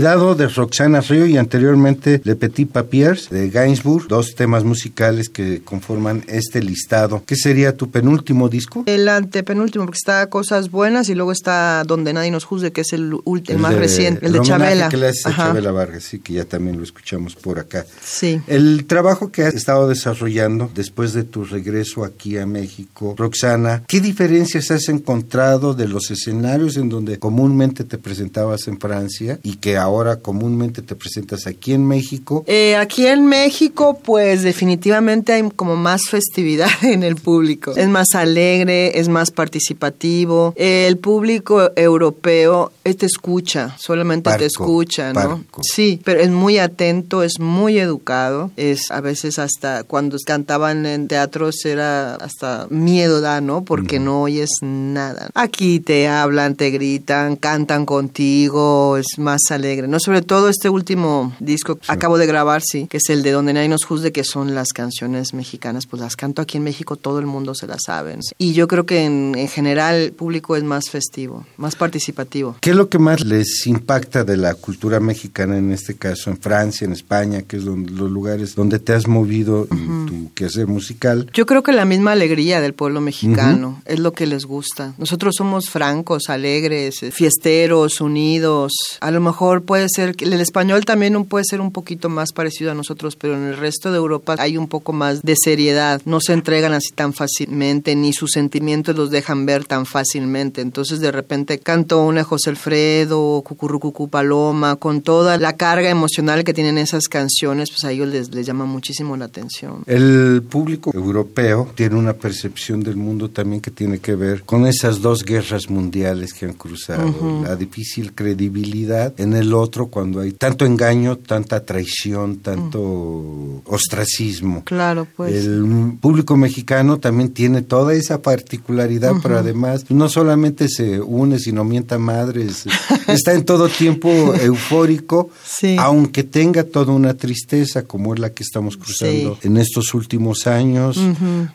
De 0.08 0.48
Roxana 0.48 1.02
Río 1.02 1.26
y 1.26 1.36
anteriormente 1.36 2.22
Le 2.24 2.34
Petit 2.34 2.70
Papiers 2.70 3.28
de 3.28 3.50
Gainsbourg, 3.50 4.08
dos 4.08 4.34
temas 4.34 4.64
musicales 4.64 5.28
que 5.28 5.60
conforman 5.62 6.24
este 6.28 6.62
listado. 6.62 7.22
¿Qué 7.26 7.36
sería 7.36 7.76
tu 7.76 7.90
penúltimo 7.90 8.48
disco? 8.48 8.84
El 8.86 9.06
antepenúltimo, 9.06 9.84
porque 9.84 9.98
está 9.98 10.26
Cosas 10.30 10.70
Buenas 10.70 11.10
y 11.10 11.14
luego 11.14 11.30
está 11.30 11.84
Donde 11.84 12.14
Nadie 12.14 12.30
Nos 12.30 12.44
Juzgue, 12.44 12.72
que 12.72 12.80
es 12.80 12.94
el, 12.94 13.18
el, 13.48 13.58
más 13.58 13.74
reciente, 13.74 14.24
el 14.24 14.32
de 14.32 14.40
Chabela. 14.40 14.88
que 14.88 14.96
le 14.96 15.08
hace 15.08 15.30
Chabela 15.30 15.72
Vargas, 15.72 16.04
sí, 16.04 16.20
que 16.20 16.32
ya 16.32 16.46
también 16.46 16.78
lo 16.78 16.84
escuchamos 16.84 17.36
por 17.36 17.58
acá. 17.58 17.84
Sí. 18.02 18.40
El 18.46 18.86
trabajo 18.86 19.30
que 19.30 19.42
has 19.42 19.52
estado 19.52 19.88
desarrollando 19.88 20.70
después 20.74 21.12
de 21.12 21.24
tu 21.24 21.44
regreso 21.44 22.02
aquí 22.02 22.38
a 22.38 22.46
México, 22.46 23.14
Roxana, 23.18 23.82
¿qué 23.86 24.00
diferencias 24.00 24.70
has 24.70 24.88
encontrado 24.88 25.74
de 25.74 25.86
los 25.86 26.10
escenarios 26.10 26.78
en 26.78 26.88
donde 26.88 27.18
comúnmente 27.18 27.84
te 27.84 27.98
presentabas 27.98 28.68
en 28.68 28.80
Francia 28.80 29.38
y 29.42 29.56
que 29.56 29.76
ahora 29.76 29.97
comúnmente 30.20 30.82
te 30.82 30.94
presentas 30.94 31.46
aquí 31.46 31.72
en 31.72 31.86
México? 31.86 32.44
Eh, 32.46 32.76
aquí 32.76 33.06
en 33.06 33.26
México, 33.26 33.98
pues 34.02 34.42
definitivamente 34.42 35.32
hay 35.32 35.48
como 35.50 35.76
más 35.76 36.02
festividad 36.10 36.70
en 36.82 37.02
el 37.02 37.16
público. 37.16 37.72
Es 37.76 37.88
más 37.88 38.08
alegre, 38.14 38.98
es 38.98 39.08
más 39.08 39.30
participativo. 39.30 40.54
el 40.56 40.98
público 40.98 41.70
europeo 41.76 42.72
eh, 42.84 42.94
te 42.94 43.06
escucha, 43.06 43.76
solamente 43.78 44.30
te 44.38 44.46
escucha, 44.46 45.12
¿no? 45.12 45.44
Sí, 45.62 46.00
pero 46.04 46.20
es 46.20 46.30
muy 46.30 46.58
atento, 46.58 47.22
es 47.22 47.38
muy 47.38 47.78
educado. 47.78 48.50
Es 48.56 48.90
a 48.90 49.00
veces 49.00 49.38
hasta 49.38 49.84
cuando 49.84 50.16
cantaban 50.24 50.86
en 50.86 51.08
teatros 51.08 51.64
era 51.64 52.16
hasta 52.16 52.66
miedo 52.70 53.20
da, 53.20 53.40
¿no? 53.40 53.64
Porque 53.64 53.98
no 53.98 54.22
oyes 54.22 54.50
nada. 54.62 55.30
Aquí 55.34 55.80
te 55.80 56.08
hablan, 56.08 56.54
te 56.54 56.70
gritan, 56.70 57.36
cantan 57.36 57.86
contigo, 57.86 58.96
es 58.96 59.18
más 59.18 59.40
alegre. 59.50 59.77
No, 59.86 60.00
sobre 60.00 60.22
todo 60.22 60.48
este 60.48 60.68
último 60.68 61.32
disco 61.38 61.76
que 61.76 61.92
acabo 61.92 62.18
de 62.18 62.26
grabar, 62.26 62.62
sí, 62.62 62.86
que 62.88 62.96
es 62.96 63.08
el 63.10 63.22
de 63.22 63.32
Donde 63.32 63.52
Nadie 63.52 63.68
Nos 63.68 63.84
Juzgue, 63.84 64.12
que 64.12 64.24
son 64.24 64.54
las 64.54 64.72
canciones 64.72 65.34
mexicanas, 65.34 65.86
pues 65.86 66.02
las 66.02 66.16
canto 66.16 66.42
aquí 66.42 66.56
en 66.56 66.64
México, 66.64 66.96
todo 66.96 67.18
el 67.18 67.26
mundo 67.26 67.54
se 67.54 67.66
las 67.66 67.82
sabe. 67.86 68.08
Y 68.38 68.54
yo 68.54 68.68
creo 68.68 68.86
que 68.86 69.04
en, 69.04 69.34
en 69.36 69.48
general 69.48 69.96
el 69.96 70.12
público 70.12 70.56
es 70.56 70.64
más 70.64 70.88
festivo, 70.90 71.46
más 71.56 71.76
participativo. 71.76 72.56
¿Qué 72.60 72.70
es 72.70 72.76
lo 72.76 72.88
que 72.88 72.98
más 72.98 73.24
les 73.24 73.66
impacta 73.66 74.24
de 74.24 74.36
la 74.36 74.54
cultura 74.54 75.00
mexicana 75.00 75.58
en 75.58 75.72
este 75.72 75.96
caso, 75.96 76.30
en 76.30 76.38
Francia, 76.38 76.84
en 76.84 76.92
España, 76.92 77.42
que 77.42 77.58
es 77.58 77.64
donde, 77.64 77.92
los 77.92 78.10
lugares 78.10 78.54
donde 78.54 78.78
te 78.78 78.94
has 78.94 79.06
movido 79.06 79.66
en 79.70 80.06
tu 80.06 80.32
quehacer 80.34 80.66
musical? 80.66 81.30
Yo 81.34 81.46
creo 81.46 81.62
que 81.62 81.72
la 81.72 81.84
misma 81.84 82.12
alegría 82.12 82.60
del 82.60 82.74
pueblo 82.74 83.00
mexicano 83.00 83.82
es 83.84 83.98
lo 83.98 84.12
que 84.12 84.26
les 84.26 84.44
gusta. 84.44 84.94
Nosotros 84.98 85.34
somos 85.36 85.68
francos, 85.68 86.28
alegres, 86.28 87.00
fiesteros, 87.12 88.00
unidos. 88.00 88.72
A 89.00 89.10
lo 89.10 89.20
mejor 89.20 89.64
puede 89.68 89.86
ser, 89.94 90.16
el 90.20 90.40
español 90.40 90.86
también 90.86 91.22
puede 91.26 91.44
ser 91.44 91.60
un 91.60 91.72
poquito 91.72 92.08
más 92.08 92.32
parecido 92.32 92.70
a 92.70 92.74
nosotros, 92.74 93.16
pero 93.16 93.36
en 93.36 93.44
el 93.44 93.56
resto 93.58 93.92
de 93.92 93.98
Europa 93.98 94.34
hay 94.38 94.56
un 94.56 94.66
poco 94.66 94.94
más 94.94 95.20
de 95.20 95.34
seriedad. 95.36 96.00
No 96.06 96.20
se 96.20 96.32
entregan 96.32 96.72
así 96.72 96.90
tan 96.94 97.12
fácilmente, 97.12 97.94
ni 97.94 98.14
sus 98.14 98.30
sentimientos 98.30 98.96
los 98.96 99.10
dejan 99.10 99.44
ver 99.44 99.66
tan 99.66 99.84
fácilmente. 99.84 100.62
Entonces 100.62 101.00
de 101.00 101.12
repente 101.12 101.58
canto 101.58 102.02
una 102.02 102.24
José 102.24 102.48
Alfredo, 102.48 103.42
Cucurrucucú 103.42 104.08
Paloma, 104.08 104.76
con 104.76 105.02
toda 105.02 105.36
la 105.36 105.58
carga 105.58 105.90
emocional 105.90 106.44
que 106.44 106.54
tienen 106.54 106.78
esas 106.78 107.06
canciones, 107.06 107.68
pues 107.68 107.84
a 107.84 107.92
ellos 107.92 108.08
les, 108.08 108.34
les 108.34 108.46
llama 108.46 108.64
muchísimo 108.64 109.18
la 109.18 109.26
atención. 109.26 109.82
El 109.84 110.44
público 110.48 110.92
europeo 110.94 111.70
tiene 111.74 111.96
una 111.96 112.14
percepción 112.14 112.82
del 112.82 112.96
mundo 112.96 113.28
también 113.28 113.60
que 113.60 113.70
tiene 113.70 113.98
que 113.98 114.14
ver 114.14 114.44
con 114.44 114.66
esas 114.66 115.02
dos 115.02 115.26
guerras 115.26 115.68
mundiales 115.68 116.32
que 116.32 116.46
han 116.46 116.54
cruzado, 116.54 117.42
la 117.42 117.54
difícil 117.54 118.14
credibilidad 118.14 119.12
en 119.20 119.34
el 119.34 119.57
otro 119.58 119.88
cuando 119.88 120.20
hay 120.20 120.32
tanto 120.32 120.64
engaño, 120.64 121.16
tanta 121.16 121.64
traición, 121.64 122.38
tanto 122.38 123.62
ostracismo. 123.66 124.62
Claro, 124.64 125.06
pues. 125.16 125.46
El 125.46 125.98
público 126.00 126.36
mexicano 126.36 126.98
también 126.98 127.30
tiene 127.30 127.62
toda 127.62 127.94
esa 127.94 128.22
particularidad, 128.22 129.14
pero 129.22 129.38
además 129.38 129.84
no 129.90 130.08
solamente 130.08 130.68
se 130.68 131.00
une, 131.00 131.38
sino 131.38 131.64
mienta 131.64 131.98
madres, 131.98 132.64
está 133.08 133.32
en 133.34 133.44
todo 133.44 133.68
tiempo 133.68 134.08
eufórico, 134.34 135.30
aunque 135.78 136.24
tenga 136.24 136.64
toda 136.64 136.92
una 136.92 137.14
tristeza 137.14 137.82
como 137.82 138.14
es 138.14 138.20
la 138.20 138.30
que 138.30 138.42
estamos 138.42 138.76
cruzando 138.76 139.38
en 139.42 139.56
estos 139.56 139.94
últimos 139.94 140.46
años, 140.46 140.98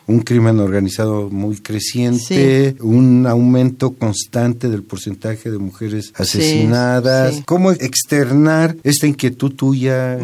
un 0.06 0.20
crimen 0.20 0.60
organizado 0.60 1.30
muy 1.30 1.56
creciente, 1.58 2.76
un 2.80 3.26
aumento 3.26 3.94
constante 3.94 4.68
del 4.68 4.82
porcentaje 4.82 5.50
de 5.50 5.58
mujeres 5.58 6.12
asesinadas. 6.16 7.42
¿Cómo 7.46 7.72
externar 7.94 8.76
esta 8.82 9.06
inquietud 9.06 9.52
tuya, 9.54 10.18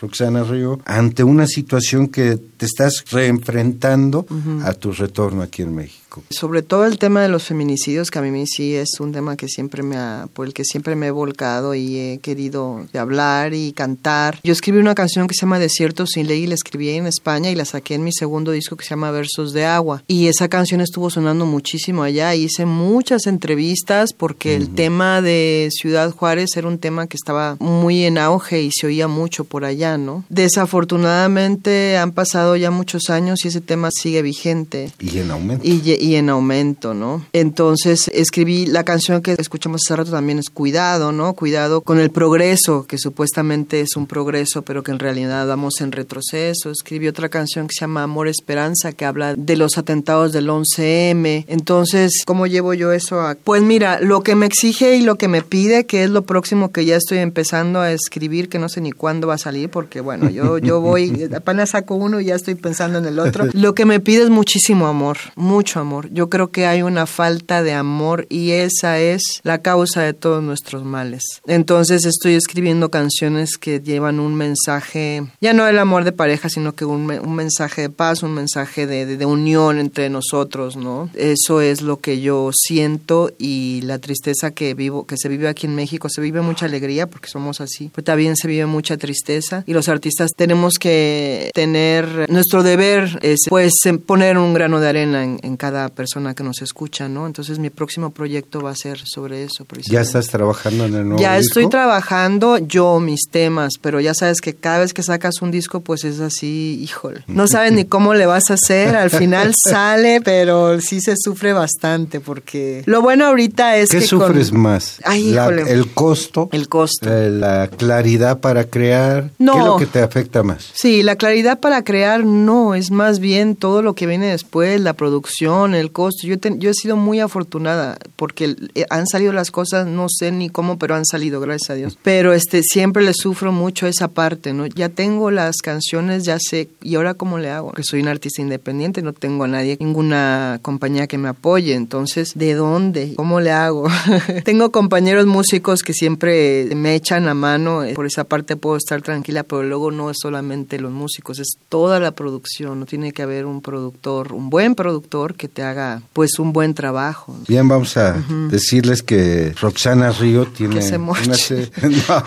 Roxana 0.00 0.44
Río, 0.44 0.78
ante 0.84 1.24
una 1.24 1.46
situación 1.46 2.08
que 2.08 2.36
te 2.36 2.66
estás 2.66 3.04
reenfrentando 3.10 4.26
a 4.62 4.72
tu 4.74 4.92
retorno 4.92 5.42
aquí 5.42 5.62
en 5.62 5.74
México? 5.74 6.03
Sobre 6.30 6.62
todo 6.62 6.86
el 6.86 6.98
tema 6.98 7.22
de 7.22 7.28
los 7.28 7.44
feminicidios, 7.44 8.10
que 8.10 8.18
a 8.18 8.22
mí 8.22 8.46
sí 8.46 8.74
es 8.74 9.00
un 9.00 9.12
tema 9.12 9.36
que 9.36 9.48
siempre 9.48 9.82
me 9.82 9.96
ha, 9.96 10.28
por 10.32 10.46
el 10.46 10.54
que 10.54 10.64
siempre 10.64 10.96
me 10.96 11.08
he 11.08 11.10
volcado 11.10 11.74
y 11.74 11.98
he 11.98 12.18
querido 12.18 12.86
hablar 12.94 13.54
y 13.54 13.72
cantar. 13.72 14.38
Yo 14.42 14.52
escribí 14.52 14.78
una 14.78 14.94
canción 14.94 15.26
que 15.26 15.34
se 15.34 15.42
llama 15.42 15.58
Desierto 15.58 16.06
sin 16.06 16.26
ley 16.26 16.44
y 16.44 16.46
la 16.46 16.54
escribí 16.54 16.90
en 16.90 17.06
España 17.06 17.50
y 17.50 17.54
la 17.54 17.64
saqué 17.64 17.94
en 17.94 18.04
mi 18.04 18.12
segundo 18.12 18.52
disco 18.52 18.76
que 18.76 18.84
se 18.84 18.90
llama 18.90 19.10
Versos 19.10 19.52
de 19.52 19.64
Agua. 19.64 20.02
Y 20.06 20.26
esa 20.28 20.48
canción 20.48 20.80
estuvo 20.80 21.10
sonando 21.10 21.46
muchísimo 21.46 22.02
allá. 22.02 22.34
Hice 22.34 22.66
muchas 22.66 23.26
entrevistas 23.26 24.12
porque 24.12 24.54
el 24.56 24.74
tema 24.74 25.22
de 25.22 25.68
Ciudad 25.70 26.10
Juárez 26.10 26.56
era 26.56 26.68
un 26.68 26.78
tema 26.78 27.06
que 27.06 27.16
estaba 27.16 27.56
muy 27.60 28.04
en 28.04 28.18
auge 28.18 28.62
y 28.62 28.70
se 28.70 28.86
oía 28.86 29.08
mucho 29.08 29.44
por 29.44 29.64
allá, 29.64 29.98
¿no? 29.98 30.24
Desafortunadamente 30.28 31.96
han 31.96 32.12
pasado 32.12 32.56
ya 32.56 32.70
muchos 32.70 33.10
años 33.10 33.44
y 33.44 33.48
ese 33.48 33.60
tema 33.60 33.90
sigue 33.90 34.22
vigente. 34.22 34.92
Y 35.00 35.18
en 35.18 35.30
aumento. 35.30 35.64
Y, 35.66 36.03
y 36.04 36.16
en 36.16 36.28
aumento, 36.28 36.92
¿no? 36.92 37.24
Entonces 37.32 38.10
escribí 38.12 38.66
la 38.66 38.84
canción 38.84 39.22
que 39.22 39.34
escuchamos 39.38 39.80
hace 39.84 39.96
rato 39.96 40.10
también 40.10 40.38
es 40.38 40.50
Cuidado, 40.50 41.12
¿no? 41.12 41.32
Cuidado 41.32 41.80
con 41.80 41.98
el 41.98 42.10
progreso, 42.10 42.86
que 42.86 42.98
supuestamente 42.98 43.80
es 43.80 43.96
un 43.96 44.06
progreso, 44.06 44.60
pero 44.60 44.82
que 44.82 44.90
en 44.92 44.98
realidad 44.98 45.46
vamos 45.46 45.80
en 45.80 45.92
retroceso. 45.92 46.70
Escribí 46.70 47.08
otra 47.08 47.30
canción 47.30 47.66
que 47.68 47.74
se 47.74 47.80
llama 47.80 48.02
Amor 48.02 48.28
Esperanza, 48.28 48.92
que 48.92 49.06
habla 49.06 49.34
de 49.34 49.56
los 49.56 49.78
atentados 49.78 50.34
del 50.34 50.50
11M. 50.50 51.46
Entonces, 51.48 52.22
¿cómo 52.26 52.46
llevo 52.46 52.74
yo 52.74 52.92
eso 52.92 53.22
a...? 53.22 53.34
Pues 53.34 53.62
mira, 53.62 53.98
lo 54.00 54.22
que 54.22 54.34
me 54.34 54.44
exige 54.44 54.96
y 54.96 55.00
lo 55.00 55.16
que 55.16 55.28
me 55.28 55.40
pide, 55.40 55.86
que 55.86 56.04
es 56.04 56.10
lo 56.10 56.22
próximo 56.22 56.70
que 56.70 56.84
ya 56.84 56.96
estoy 56.96 57.18
empezando 57.18 57.80
a 57.80 57.92
escribir, 57.92 58.50
que 58.50 58.58
no 58.58 58.68
sé 58.68 58.82
ni 58.82 58.92
cuándo 58.92 59.28
va 59.28 59.34
a 59.34 59.38
salir, 59.38 59.70
porque 59.70 60.02
bueno, 60.02 60.28
yo, 60.28 60.58
yo 60.58 60.82
voy, 60.82 61.30
apenas 61.34 61.70
saco 61.70 61.94
uno 61.94 62.20
y 62.20 62.26
ya 62.26 62.34
estoy 62.34 62.56
pensando 62.56 62.98
en 62.98 63.06
el 63.06 63.18
otro. 63.18 63.46
Lo 63.54 63.74
que 63.74 63.86
me 63.86 64.00
pide 64.00 64.24
es 64.24 64.30
muchísimo 64.30 64.86
amor, 64.86 65.16
mucho 65.34 65.80
amor 65.80 65.93
yo 66.10 66.28
creo 66.28 66.50
que 66.50 66.66
hay 66.66 66.82
una 66.82 67.06
falta 67.06 67.62
de 67.62 67.72
amor 67.72 68.26
y 68.28 68.52
esa 68.52 68.98
es 68.98 69.40
la 69.42 69.58
causa 69.58 70.02
de 70.02 70.12
todos 70.12 70.42
nuestros 70.42 70.84
males. 70.84 71.22
Entonces 71.46 72.04
estoy 72.04 72.34
escribiendo 72.34 72.90
canciones 72.90 73.56
que 73.58 73.80
llevan 73.80 74.20
un 74.20 74.34
mensaje, 74.34 75.26
ya 75.40 75.52
no 75.52 75.66
el 75.66 75.78
amor 75.78 76.04
de 76.04 76.12
pareja, 76.12 76.48
sino 76.48 76.74
que 76.74 76.84
un, 76.84 77.06
mensaje 77.06 77.82
de 77.82 77.90
paz, 77.90 78.22
un 78.22 78.34
mensaje 78.34 78.86
de, 78.86 79.24
unión 79.24 79.78
entre 79.78 80.10
nosotros, 80.10 80.76
¿no? 80.76 81.08
Eso 81.14 81.60
es 81.60 81.80
lo 81.80 81.98
que 81.98 82.20
yo 82.20 82.50
siento 82.52 83.30
y 83.38 83.80
la 83.82 83.98
tristeza 83.98 84.50
que 84.50 84.74
vivo, 84.74 85.06
que 85.06 85.16
se 85.16 85.28
vive 85.28 85.48
aquí 85.48 85.66
en 85.66 85.74
México, 85.74 86.08
se 86.08 86.20
vive 86.20 86.42
mucha 86.42 86.66
alegría 86.66 87.06
porque 87.06 87.28
somos 87.28 87.60
así, 87.60 87.90
pero 87.94 88.04
también 88.04 88.36
se 88.36 88.48
vive 88.48 88.66
mucha 88.66 88.96
tristeza 88.96 89.64
y 89.66 89.72
los 89.72 89.88
artistas 89.88 90.32
tenemos 90.36 90.74
que 90.78 91.50
tener 91.54 92.30
nuestro 92.30 92.62
deber 92.62 93.18
es 93.22 93.40
pues 93.48 93.72
poner 94.06 94.36
un 94.36 94.52
grano 94.52 94.80
de 94.80 94.88
arena 94.88 95.24
en 95.24 95.56
cada 95.56 95.83
persona 95.88 96.34
que 96.34 96.42
nos 96.42 96.62
escucha, 96.62 97.08
¿no? 97.08 97.26
Entonces 97.26 97.58
mi 97.58 97.70
próximo 97.70 98.10
proyecto 98.10 98.60
va 98.60 98.70
a 98.70 98.76
ser 98.76 98.98
sobre 99.04 99.44
eso. 99.44 99.66
¿Ya 99.90 100.00
estás 100.00 100.28
trabajando 100.28 100.84
en 100.84 100.94
el 100.94 101.08
nuevo 101.08 101.22
Ya 101.22 101.38
estoy 101.38 101.68
trabajando 101.68 102.58
yo 102.58 103.00
mis 103.00 103.28
temas, 103.30 103.74
pero 103.80 104.00
ya 104.00 104.14
sabes 104.14 104.40
que 104.40 104.54
cada 104.54 104.80
vez 104.80 104.94
que 104.94 105.02
sacas 105.02 105.42
un 105.42 105.50
disco, 105.50 105.80
pues 105.80 106.04
es 106.04 106.20
así, 106.20 106.78
híjole. 106.82 107.24
No 107.34 107.48
sabes 107.48 107.72
ni 107.72 107.84
cómo 107.84 108.14
le 108.14 108.26
vas 108.26 108.50
a 108.50 108.54
hacer, 108.54 108.94
al 108.94 109.10
final 109.10 109.52
sale, 109.68 110.20
pero 110.22 110.80
sí 110.80 111.00
se 111.00 111.14
sufre 111.16 111.52
bastante 111.52 112.20
porque 112.20 112.82
lo 112.86 113.02
bueno 113.02 113.26
ahorita 113.26 113.76
es 113.76 113.90
¿Qué 113.90 113.98
que... 113.98 114.06
sufres 114.06 114.52
más? 114.52 115.00
Ay, 115.04 115.36
el 115.66 115.92
costo. 115.92 116.48
El 116.52 116.68
costo. 116.68 117.12
Eh, 117.12 117.30
la 117.30 117.68
claridad 117.68 118.40
para 118.40 118.64
crear. 118.64 119.30
No. 119.38 119.52
¿Qué 119.52 119.58
es 119.58 119.66
lo 119.66 119.76
que 119.78 119.86
te 119.86 120.00
afecta 120.00 120.42
más? 120.42 120.70
Sí, 120.74 121.02
la 121.02 121.16
claridad 121.16 121.60
para 121.60 121.82
crear 121.82 122.24
no, 122.24 122.74
es 122.74 122.90
más 122.90 123.18
bien 123.18 123.56
todo 123.56 123.82
lo 123.82 123.94
que 123.94 124.06
viene 124.06 124.26
después, 124.26 124.80
la 124.80 124.92
producción, 124.92 125.73
el 125.74 125.92
costo. 125.92 126.26
Yo, 126.26 126.36
yo 126.36 126.70
he 126.70 126.74
sido 126.74 126.96
muy 126.96 127.20
afortunada 127.20 127.98
porque 128.16 128.56
eh, 128.74 128.84
han 128.90 129.06
salido 129.06 129.32
las 129.32 129.50
cosas, 129.50 129.86
no 129.86 130.06
sé 130.08 130.32
ni 130.32 130.48
cómo, 130.48 130.78
pero 130.78 130.94
han 130.94 131.04
salido, 131.04 131.40
gracias 131.40 131.70
a 131.70 131.74
Dios. 131.74 131.98
Pero 132.02 132.32
este 132.32 132.62
siempre 132.62 133.02
le 133.02 133.12
sufro 133.14 133.52
mucho 133.52 133.86
esa 133.86 134.08
parte, 134.08 134.52
¿no? 134.52 134.66
Ya 134.66 134.88
tengo 134.88 135.30
las 135.30 135.56
canciones, 135.56 136.24
ya 136.24 136.38
sé, 136.38 136.68
¿y 136.82 136.96
ahora 136.96 137.14
cómo 137.14 137.38
le 137.38 137.50
hago? 137.50 137.72
Que 137.72 137.82
soy 137.84 138.00
un 138.00 138.08
artista 138.08 138.42
independiente, 138.42 139.02
no 139.02 139.12
tengo 139.12 139.44
a 139.44 139.48
nadie, 139.48 139.76
ninguna 139.80 140.58
compañía 140.62 141.06
que 141.06 141.18
me 141.18 141.28
apoye, 141.28 141.74
entonces, 141.74 142.32
¿de 142.34 142.54
dónde? 142.54 143.14
¿Cómo 143.16 143.40
le 143.40 143.50
hago? 143.50 143.88
tengo 144.44 144.70
compañeros 144.70 145.26
músicos 145.26 145.82
que 145.82 145.92
siempre 145.92 146.68
me 146.74 146.94
echan 146.94 147.26
la 147.26 147.34
mano, 147.34 147.84
eh, 147.84 147.94
por 147.94 148.06
esa 148.06 148.24
parte 148.24 148.56
puedo 148.56 148.76
estar 148.76 149.02
tranquila, 149.02 149.42
pero 149.42 149.62
luego 149.62 149.90
no 149.90 150.10
es 150.10 150.16
solamente 150.20 150.78
los 150.78 150.92
músicos, 150.92 151.38
es 151.38 151.56
toda 151.68 152.00
la 152.00 152.12
producción, 152.12 152.80
no 152.80 152.86
tiene 152.86 153.12
que 153.12 153.22
haber 153.22 153.46
un 153.46 153.60
productor, 153.60 154.32
un 154.32 154.50
buen 154.50 154.74
productor 154.74 155.34
que 155.34 155.48
te 155.54 155.62
haga 155.62 156.02
pues 156.12 156.38
un 156.38 156.52
buen 156.52 156.74
trabajo. 156.74 157.34
Bien, 157.48 157.66
vamos 157.68 157.96
a 157.96 158.16
decirles 158.50 159.02
que 159.02 159.54
Roxana 159.60 160.10
Río 160.10 160.46
tiene 160.46 160.82
se 160.82 160.96
una 160.96 161.06
moche. 161.06 161.34
se- 161.34 161.70
No, 161.88 162.22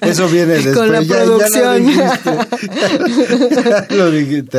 eso 0.00 0.28
viene 0.28 0.54
después. 0.54 0.76
Con 0.76 0.92
la 0.92 1.02
ya, 1.02 1.16
ya 1.18 1.24
producción. 1.24 1.86
lo 3.90 3.94
dijiste. 3.96 3.96
Lo 3.96 4.10
dijiste. 4.10 4.58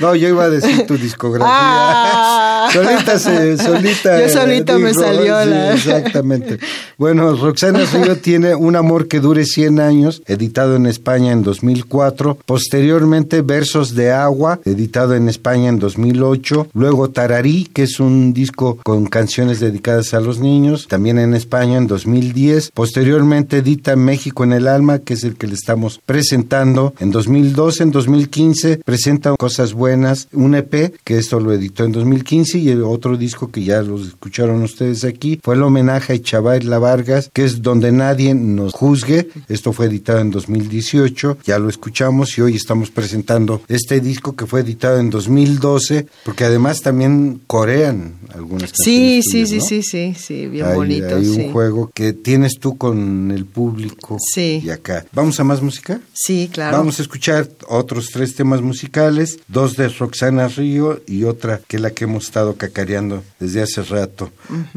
No, 0.00 0.14
yo 0.14 0.28
iba 0.28 0.44
a 0.44 0.50
decir 0.50 0.86
tu 0.86 0.96
discografía. 0.96 1.48
Ah. 1.52 2.68
solita 2.72 3.18
se, 3.18 3.56
solita. 3.58 4.20
Yo 4.20 4.28
solita 4.28 4.78
me 4.78 4.94
salió 4.94 5.42
sí, 5.42 5.50
la- 5.50 5.74
Exactamente. 5.74 6.58
Bueno, 6.98 7.34
Roxana 7.36 7.80
Río 7.92 8.16
tiene 8.18 8.54
Un 8.54 8.76
amor 8.76 9.08
que 9.08 9.20
dure 9.20 9.44
100 9.44 9.80
años, 9.80 10.22
editado 10.26 10.76
en 10.76 10.86
España 10.86 11.32
en 11.32 11.42
2004. 11.42 12.38
Posteriormente, 12.46 13.42
Versos 13.42 13.94
de 13.94 14.12
agua, 14.12 14.60
editado 14.64 15.14
en 15.14 15.28
España 15.28 15.68
en 15.68 15.78
2008. 15.78 16.68
Luego, 16.74 16.91
Tararí, 16.92 17.64
que 17.72 17.84
es 17.84 18.00
un 18.00 18.32
disco 18.32 18.78
con 18.84 19.06
canciones 19.06 19.60
dedicadas 19.60 20.14
a 20.14 20.20
los 20.20 20.40
niños, 20.40 20.86
también 20.88 21.18
en 21.18 21.34
España 21.34 21.78
en 21.78 21.86
2010. 21.86 22.70
Posteriormente, 22.72 23.58
edita 23.58 23.96
México 23.96 24.44
en 24.44 24.52
el 24.52 24.68
alma, 24.68 24.98
que 24.98 25.14
es 25.14 25.24
el 25.24 25.36
que 25.36 25.46
le 25.46 25.54
estamos 25.54 26.00
presentando 26.04 26.94
en 26.98 27.10
2012. 27.10 27.82
En 27.82 27.90
2015 27.90 28.80
presenta 28.84 29.34
Cosas 29.36 29.72
Buenas, 29.72 30.28
un 30.32 30.54
EP, 30.54 30.94
que 31.02 31.18
esto 31.18 31.40
lo 31.40 31.52
editó 31.52 31.84
en 31.84 31.92
2015, 31.92 32.58
y 32.58 32.68
el 32.68 32.82
otro 32.82 33.16
disco 33.16 33.50
que 33.50 33.64
ya 33.64 33.82
los 33.82 34.06
escucharon 34.08 34.62
ustedes 34.62 35.04
aquí 35.04 35.40
fue 35.42 35.54
el 35.54 35.62
homenaje 35.62 36.12
a 36.12 36.22
Chavay 36.22 36.60
La 36.60 36.78
Vargas, 36.78 37.30
que 37.32 37.44
es 37.44 37.62
Donde 37.62 37.90
Nadie 37.90 38.34
Nos 38.34 38.74
Juzgue. 38.74 39.30
Esto 39.48 39.72
fue 39.72 39.86
editado 39.86 40.20
en 40.20 40.30
2018, 40.30 41.38
ya 41.44 41.58
lo 41.58 41.68
escuchamos 41.68 42.36
y 42.36 42.42
hoy 42.42 42.56
estamos 42.56 42.90
presentando 42.90 43.62
este 43.68 44.00
disco 44.00 44.36
que 44.36 44.46
fue 44.46 44.60
editado 44.60 44.98
en 44.98 45.10
2012, 45.10 46.06
porque 46.24 46.44
además 46.44 46.81
también 46.82 47.40
corean 47.46 48.14
algunas 48.34 48.70
Sí, 48.74 49.20
canciones 49.22 49.24
sí, 49.24 49.30
tuyas, 49.32 49.48
sí, 49.48 49.56
¿no? 49.56 49.64
sí, 49.64 49.82
sí, 49.82 50.14
sí, 50.18 50.46
bien 50.48 50.66
hay, 50.66 50.74
bonito, 50.74 51.16
hay 51.16 51.24
sí. 51.24 51.40
un 51.46 51.52
juego 51.52 51.90
que 51.94 52.12
tienes 52.12 52.58
tú 52.58 52.76
con 52.76 53.30
el 53.30 53.46
público 53.46 54.18
Sí. 54.34 54.60
y 54.64 54.70
acá. 54.70 55.04
¿Vamos 55.12 55.38
a 55.40 55.44
más 55.44 55.62
música? 55.62 56.00
Sí, 56.12 56.50
claro. 56.52 56.76
Vamos 56.78 56.98
a 56.98 57.02
escuchar 57.02 57.48
otros 57.68 58.08
tres 58.12 58.34
temas 58.34 58.60
musicales, 58.60 59.38
dos 59.48 59.76
de 59.76 59.88
Roxana 59.88 60.48
Río 60.48 61.00
y 61.06 61.24
otra 61.24 61.60
que 61.66 61.76
es 61.76 61.82
la 61.82 61.90
que 61.90 62.04
hemos 62.04 62.24
estado 62.24 62.54
cacareando 62.56 63.22
desde 63.40 63.62
hace 63.62 63.82
rato. 63.82 64.30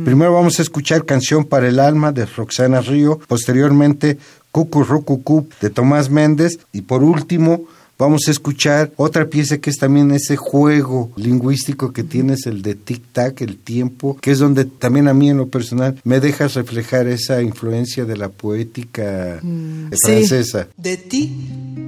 Primero 0.04 0.34
vamos 0.34 0.60
a 0.60 0.62
escuchar 0.62 1.06
Canción 1.06 1.46
para 1.46 1.68
el 1.68 1.80
Alma 1.80 2.12
de 2.12 2.26
Roxana 2.26 2.82
Río, 2.82 3.20
posteriormente 3.28 4.18
Cucurrucucú 4.52 5.48
de 5.62 5.70
Tomás 5.70 6.10
Méndez 6.10 6.60
y 6.72 6.82
por 6.82 7.04
último 7.04 7.66
vamos 7.98 8.28
a 8.28 8.32
escuchar 8.32 8.92
otra 8.98 9.28
pieza 9.28 9.58
que 9.58 9.70
es 9.70 9.78
también 9.78 10.12
ese 10.12 10.36
juego 10.36 11.12
lingüístico 11.16 11.94
que 11.94 12.04
tienes, 12.04 12.46
el 12.46 12.62
de 12.62 12.78
tic-tac, 12.78 13.42
el 13.42 13.58
tiempo, 13.58 14.18
que 14.22 14.32
es 14.32 14.40
donde 14.40 14.66
también 14.66 15.08
a 15.08 15.14
mí 15.14 15.30
en 15.30 15.38
lo 15.38 15.48
personal 15.48 16.00
me 16.04 16.20
dejas 16.20 16.56
reflejar 16.56 17.08
esa 17.08 17.42
influencia 17.42 18.06
de 18.06 18.18
la 18.18 18.30
poética 18.30 19.40
sí. 19.42 19.98
francesa. 20.04 20.68
De 20.78 20.98
ti 20.98 21.36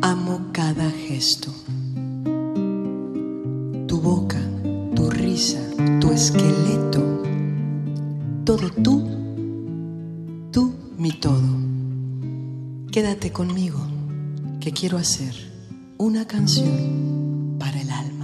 amo 0.02 0.50
cada 0.54 0.90
gesto. 0.92 1.54
Tu 3.88 4.02
boca, 4.02 4.40
tu 4.96 5.10
risa, 5.10 5.60
tu 6.00 6.12
esqueleto. 6.12 7.24
Todo 8.46 8.70
tú, 8.84 9.06
tú 10.52 10.74
mi 10.98 11.12
todo. 11.12 11.58
Quédate 12.92 13.32
conmigo, 13.32 13.80
que 14.60 14.72
quiero 14.72 14.98
hacer 14.98 15.57
una 15.98 16.26
canción 16.26 17.56
para 17.60 17.82
el 17.82 17.90
alma. 17.90 18.17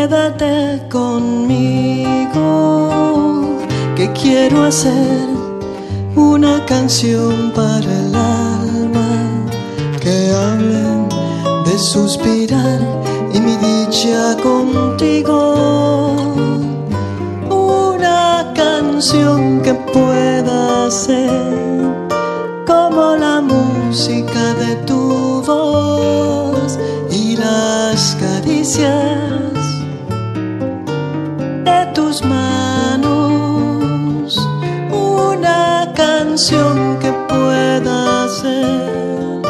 Quédate 0.00 0.80
conmigo, 0.88 2.38
que 3.94 4.10
quiero 4.12 4.62
hacer 4.64 5.28
una 6.16 6.64
canción 6.64 7.52
para 7.54 7.84
el 7.84 8.14
alma 8.14 9.10
que 10.00 10.32
hablen 10.32 11.06
de 11.66 11.78
suspirar 11.78 12.80
y 13.34 13.40
mi 13.40 13.56
dicha 13.58 14.38
contigo. 14.42 16.16
Una 17.50 18.54
canción 18.54 19.60
que 19.60 19.74
pueda 19.74 20.90
ser 20.90 21.52
como 22.66 23.16
la 23.16 23.42
música 23.42 24.54
de 24.54 24.76
tu 24.86 25.42
voz 25.46 26.78
y 27.10 27.36
las 27.36 28.16
caricias 28.18 29.19
canción 36.30 36.96
que 37.00 37.10
pueda 37.28 38.28
ser 38.28 39.42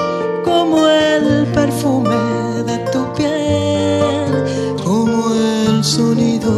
como 0.43 0.89
el 0.89 1.47
perfume 1.53 2.17
de 2.65 2.79
tu 2.91 3.03
piel, 3.13 4.77
como 4.83 5.31
el 5.35 5.85
sonido 5.85 6.55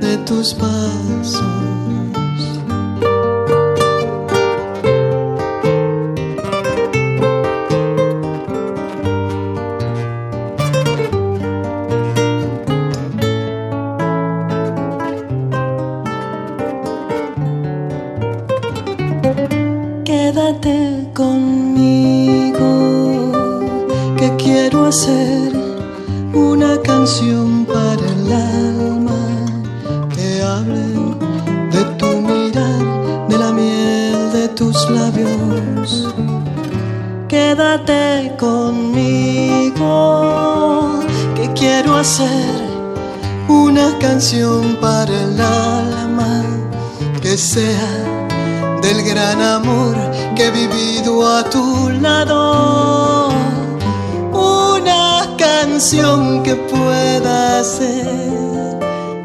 de 0.00 0.16
tus 0.26 0.54
pasos. 0.54 0.85
Canción 44.26 44.76
para 44.80 45.22
el 45.22 45.40
alma 45.40 46.42
que 47.22 47.36
sea 47.36 48.18
del 48.82 49.04
gran 49.04 49.40
amor 49.40 49.94
que 50.34 50.46
he 50.46 50.50
vivido 50.50 51.24
a 51.28 51.44
tu 51.44 51.90
lado. 52.00 53.28
Una 54.32 55.36
canción 55.38 56.42
que 56.42 56.56
pueda 56.56 57.62
ser 57.62 58.80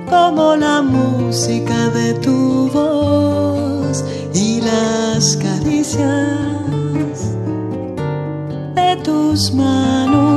como 0.08 0.56
la 0.56 0.84
música 0.84 1.90
de 1.90 2.14
tu 2.26 2.70
voz 2.70 4.06
y 4.36 4.62
las 4.62 5.36
caricias 5.36 6.38
de 8.76 8.96
tus 9.04 9.52
manos. 9.52 10.31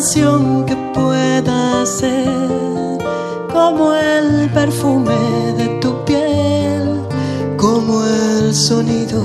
Que 0.00 0.76
pueda 0.94 1.84
ser 1.84 2.26
como 3.52 3.92
el 3.94 4.48
perfume 4.48 5.14
de 5.58 5.68
tu 5.78 6.04
piel, 6.06 7.02
como 7.58 8.02
el 8.06 8.54
sonido 8.54 9.22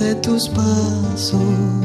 de 0.00 0.12
tus 0.16 0.48
pasos. 0.48 1.83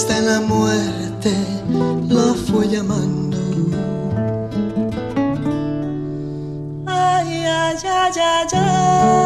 Hasta 0.00 0.16
en 0.16 0.26
la 0.26 0.40
muerte 0.40 1.30
la 2.08 2.32
fue 2.32 2.66
llamando. 2.66 3.36
Ay, 6.86 7.44
ay, 7.44 7.76
ay, 7.84 8.12
ay, 8.16 8.46
ay. 8.54 9.19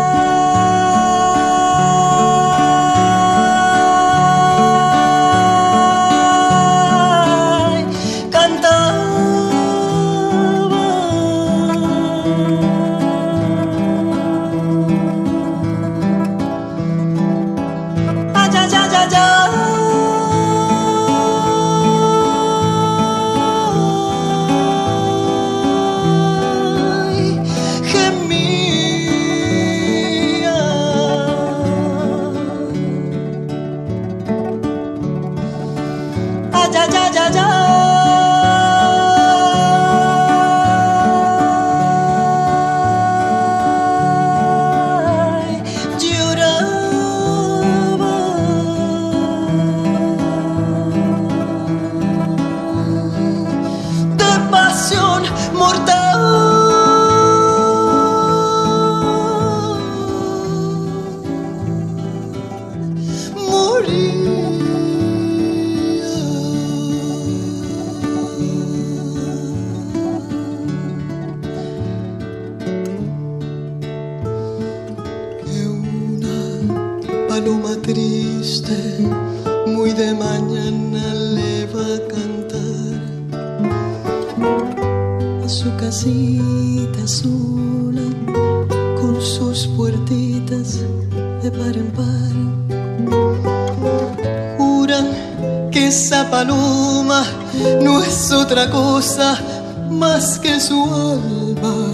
Que 100.25 100.59
su 100.59 100.83
alma, 100.85 101.93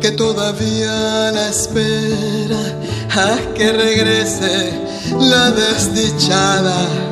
que 0.00 0.10
todavía 0.10 1.30
la 1.30 1.48
espera 1.48 2.58
a 3.14 3.54
que 3.54 3.70
regrese 3.70 4.72
la 5.16 5.52
desdichada. 5.52 7.05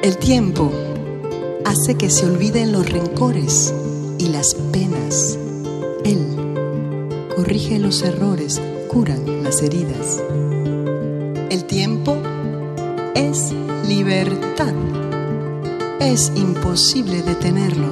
El 0.00 0.16
tiempo 0.16 0.70
hace 1.64 1.96
que 1.96 2.08
se 2.08 2.24
olviden 2.24 2.70
los 2.70 2.88
rencores 2.88 3.74
y 4.18 4.28
las 4.28 4.54
penas. 4.54 5.36
Él 6.04 6.24
corrige 7.34 7.80
los 7.80 8.02
errores, 8.02 8.60
curan 8.86 9.42
las 9.42 9.60
heridas. 9.60 10.22
El 11.50 11.64
tiempo 11.64 12.16
es 13.16 13.52
libertad. 13.88 14.72
Es 15.98 16.30
imposible 16.36 17.22
detenerlo, 17.22 17.88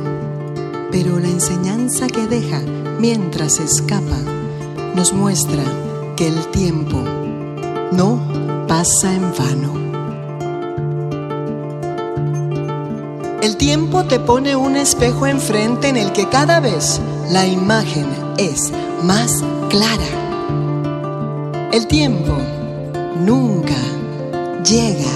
pero 0.92 1.18
la 1.18 1.28
enseñanza 1.28 2.06
que 2.06 2.28
deja 2.28 2.60
mientras 3.00 3.58
escapa 3.58 4.18
nos 4.94 5.12
muestra 5.12 5.64
que 6.16 6.28
el 6.28 6.46
tiempo 6.52 7.02
no 7.90 8.64
pasa 8.68 9.12
en 9.12 9.22
vano. 9.36 9.85
El 13.46 13.56
tiempo 13.56 14.02
te 14.02 14.18
pone 14.18 14.56
un 14.56 14.74
espejo 14.74 15.24
enfrente 15.24 15.86
en 15.86 15.96
el 15.96 16.10
que 16.10 16.28
cada 16.28 16.58
vez 16.58 17.00
la 17.30 17.46
imagen 17.46 18.08
es 18.38 18.72
más 19.04 19.40
clara. 19.70 21.70
El 21.72 21.86
tiempo 21.86 22.36
nunca 23.20 23.76
llega 24.64 25.15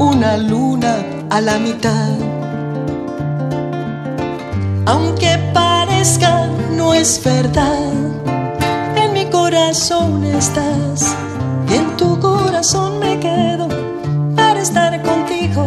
una 0.00 0.38
luna 0.38 0.96
a 1.28 1.42
la 1.42 1.58
mitad. 1.58 2.16
Aunque 4.86 5.38
parezca, 5.52 6.46
no 6.74 6.94
es 6.94 7.22
verdad. 7.22 7.92
En 8.96 9.12
mi 9.12 9.26
corazón 9.26 10.24
estás 10.24 11.14
y 11.68 11.74
en 11.74 11.96
tu 11.98 12.18
corazón 12.18 12.98
me 12.98 13.20
quedo 13.20 13.68
para 14.34 14.60
estar 14.60 15.02
contigo. 15.02 15.66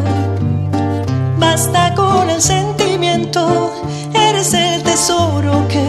Basta 1.38 1.94
con 1.94 2.28
el 2.32 2.42
sentimiento, 2.42 3.72
eres 4.16 4.52
el 4.56 4.82
tesoro 4.82 5.68
que, 5.68 5.86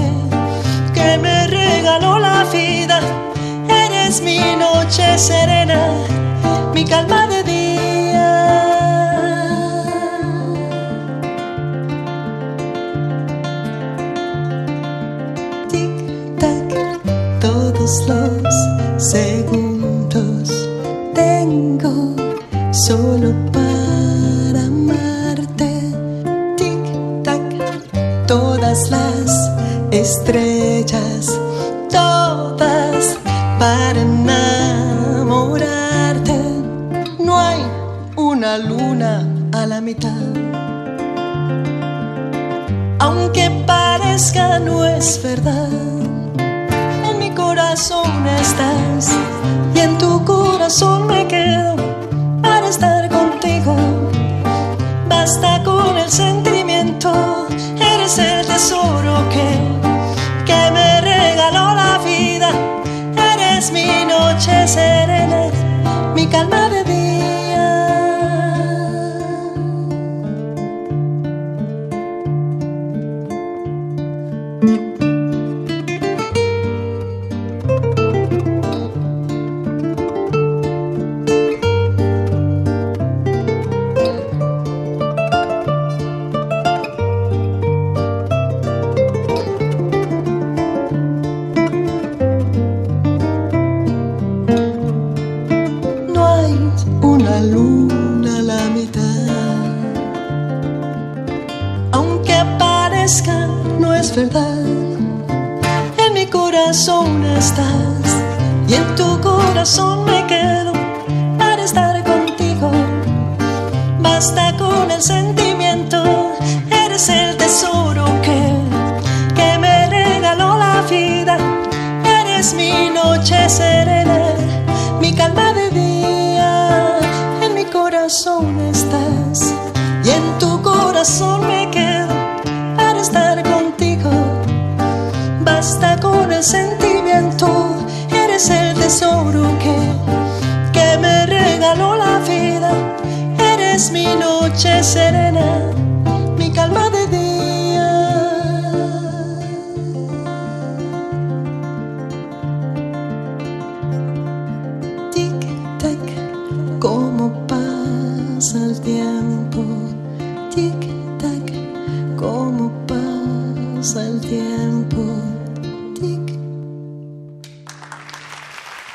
que 0.93 1.17
me 1.17 1.47
regaló 1.47 2.19
la 2.19 2.45
vida. 2.53 3.01
Eres 3.69 4.21
mi 4.21 4.39
noche 4.57 5.17
serena, 5.17 5.81
mi 6.75 6.85
calma 6.85 7.27
de 7.27 7.44
los 17.85 18.55
segundos 18.97 20.49
tengo 21.13 22.17
solo 22.73 23.35
para 23.53 24.65
amarte. 24.65 25.93
Tic 26.57 26.81
tac, 27.23 27.43
todas 28.27 28.91
las 28.91 29.51
estrellas, 29.91 31.39
todas 31.91 33.19
para 33.59 34.01
enamorarte. 34.01 35.53
No 37.19 37.39
hay 37.39 37.61
una 38.17 38.57
luna 38.57 39.29
a 39.53 39.67
la 39.67 39.83
mitad. 39.83 40.23
Aunque 42.99 43.51
parezca 43.67 44.59
no 44.59 44.87
es 44.87 45.23
verdad, 45.23 45.34
corazón 50.75 51.07
me 51.07 51.29
quedo 51.29 51.84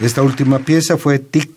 Esta 0.10 0.24
última 0.24 0.58
pieza 0.58 0.98
fue 0.98 1.20
Tic 1.20 1.49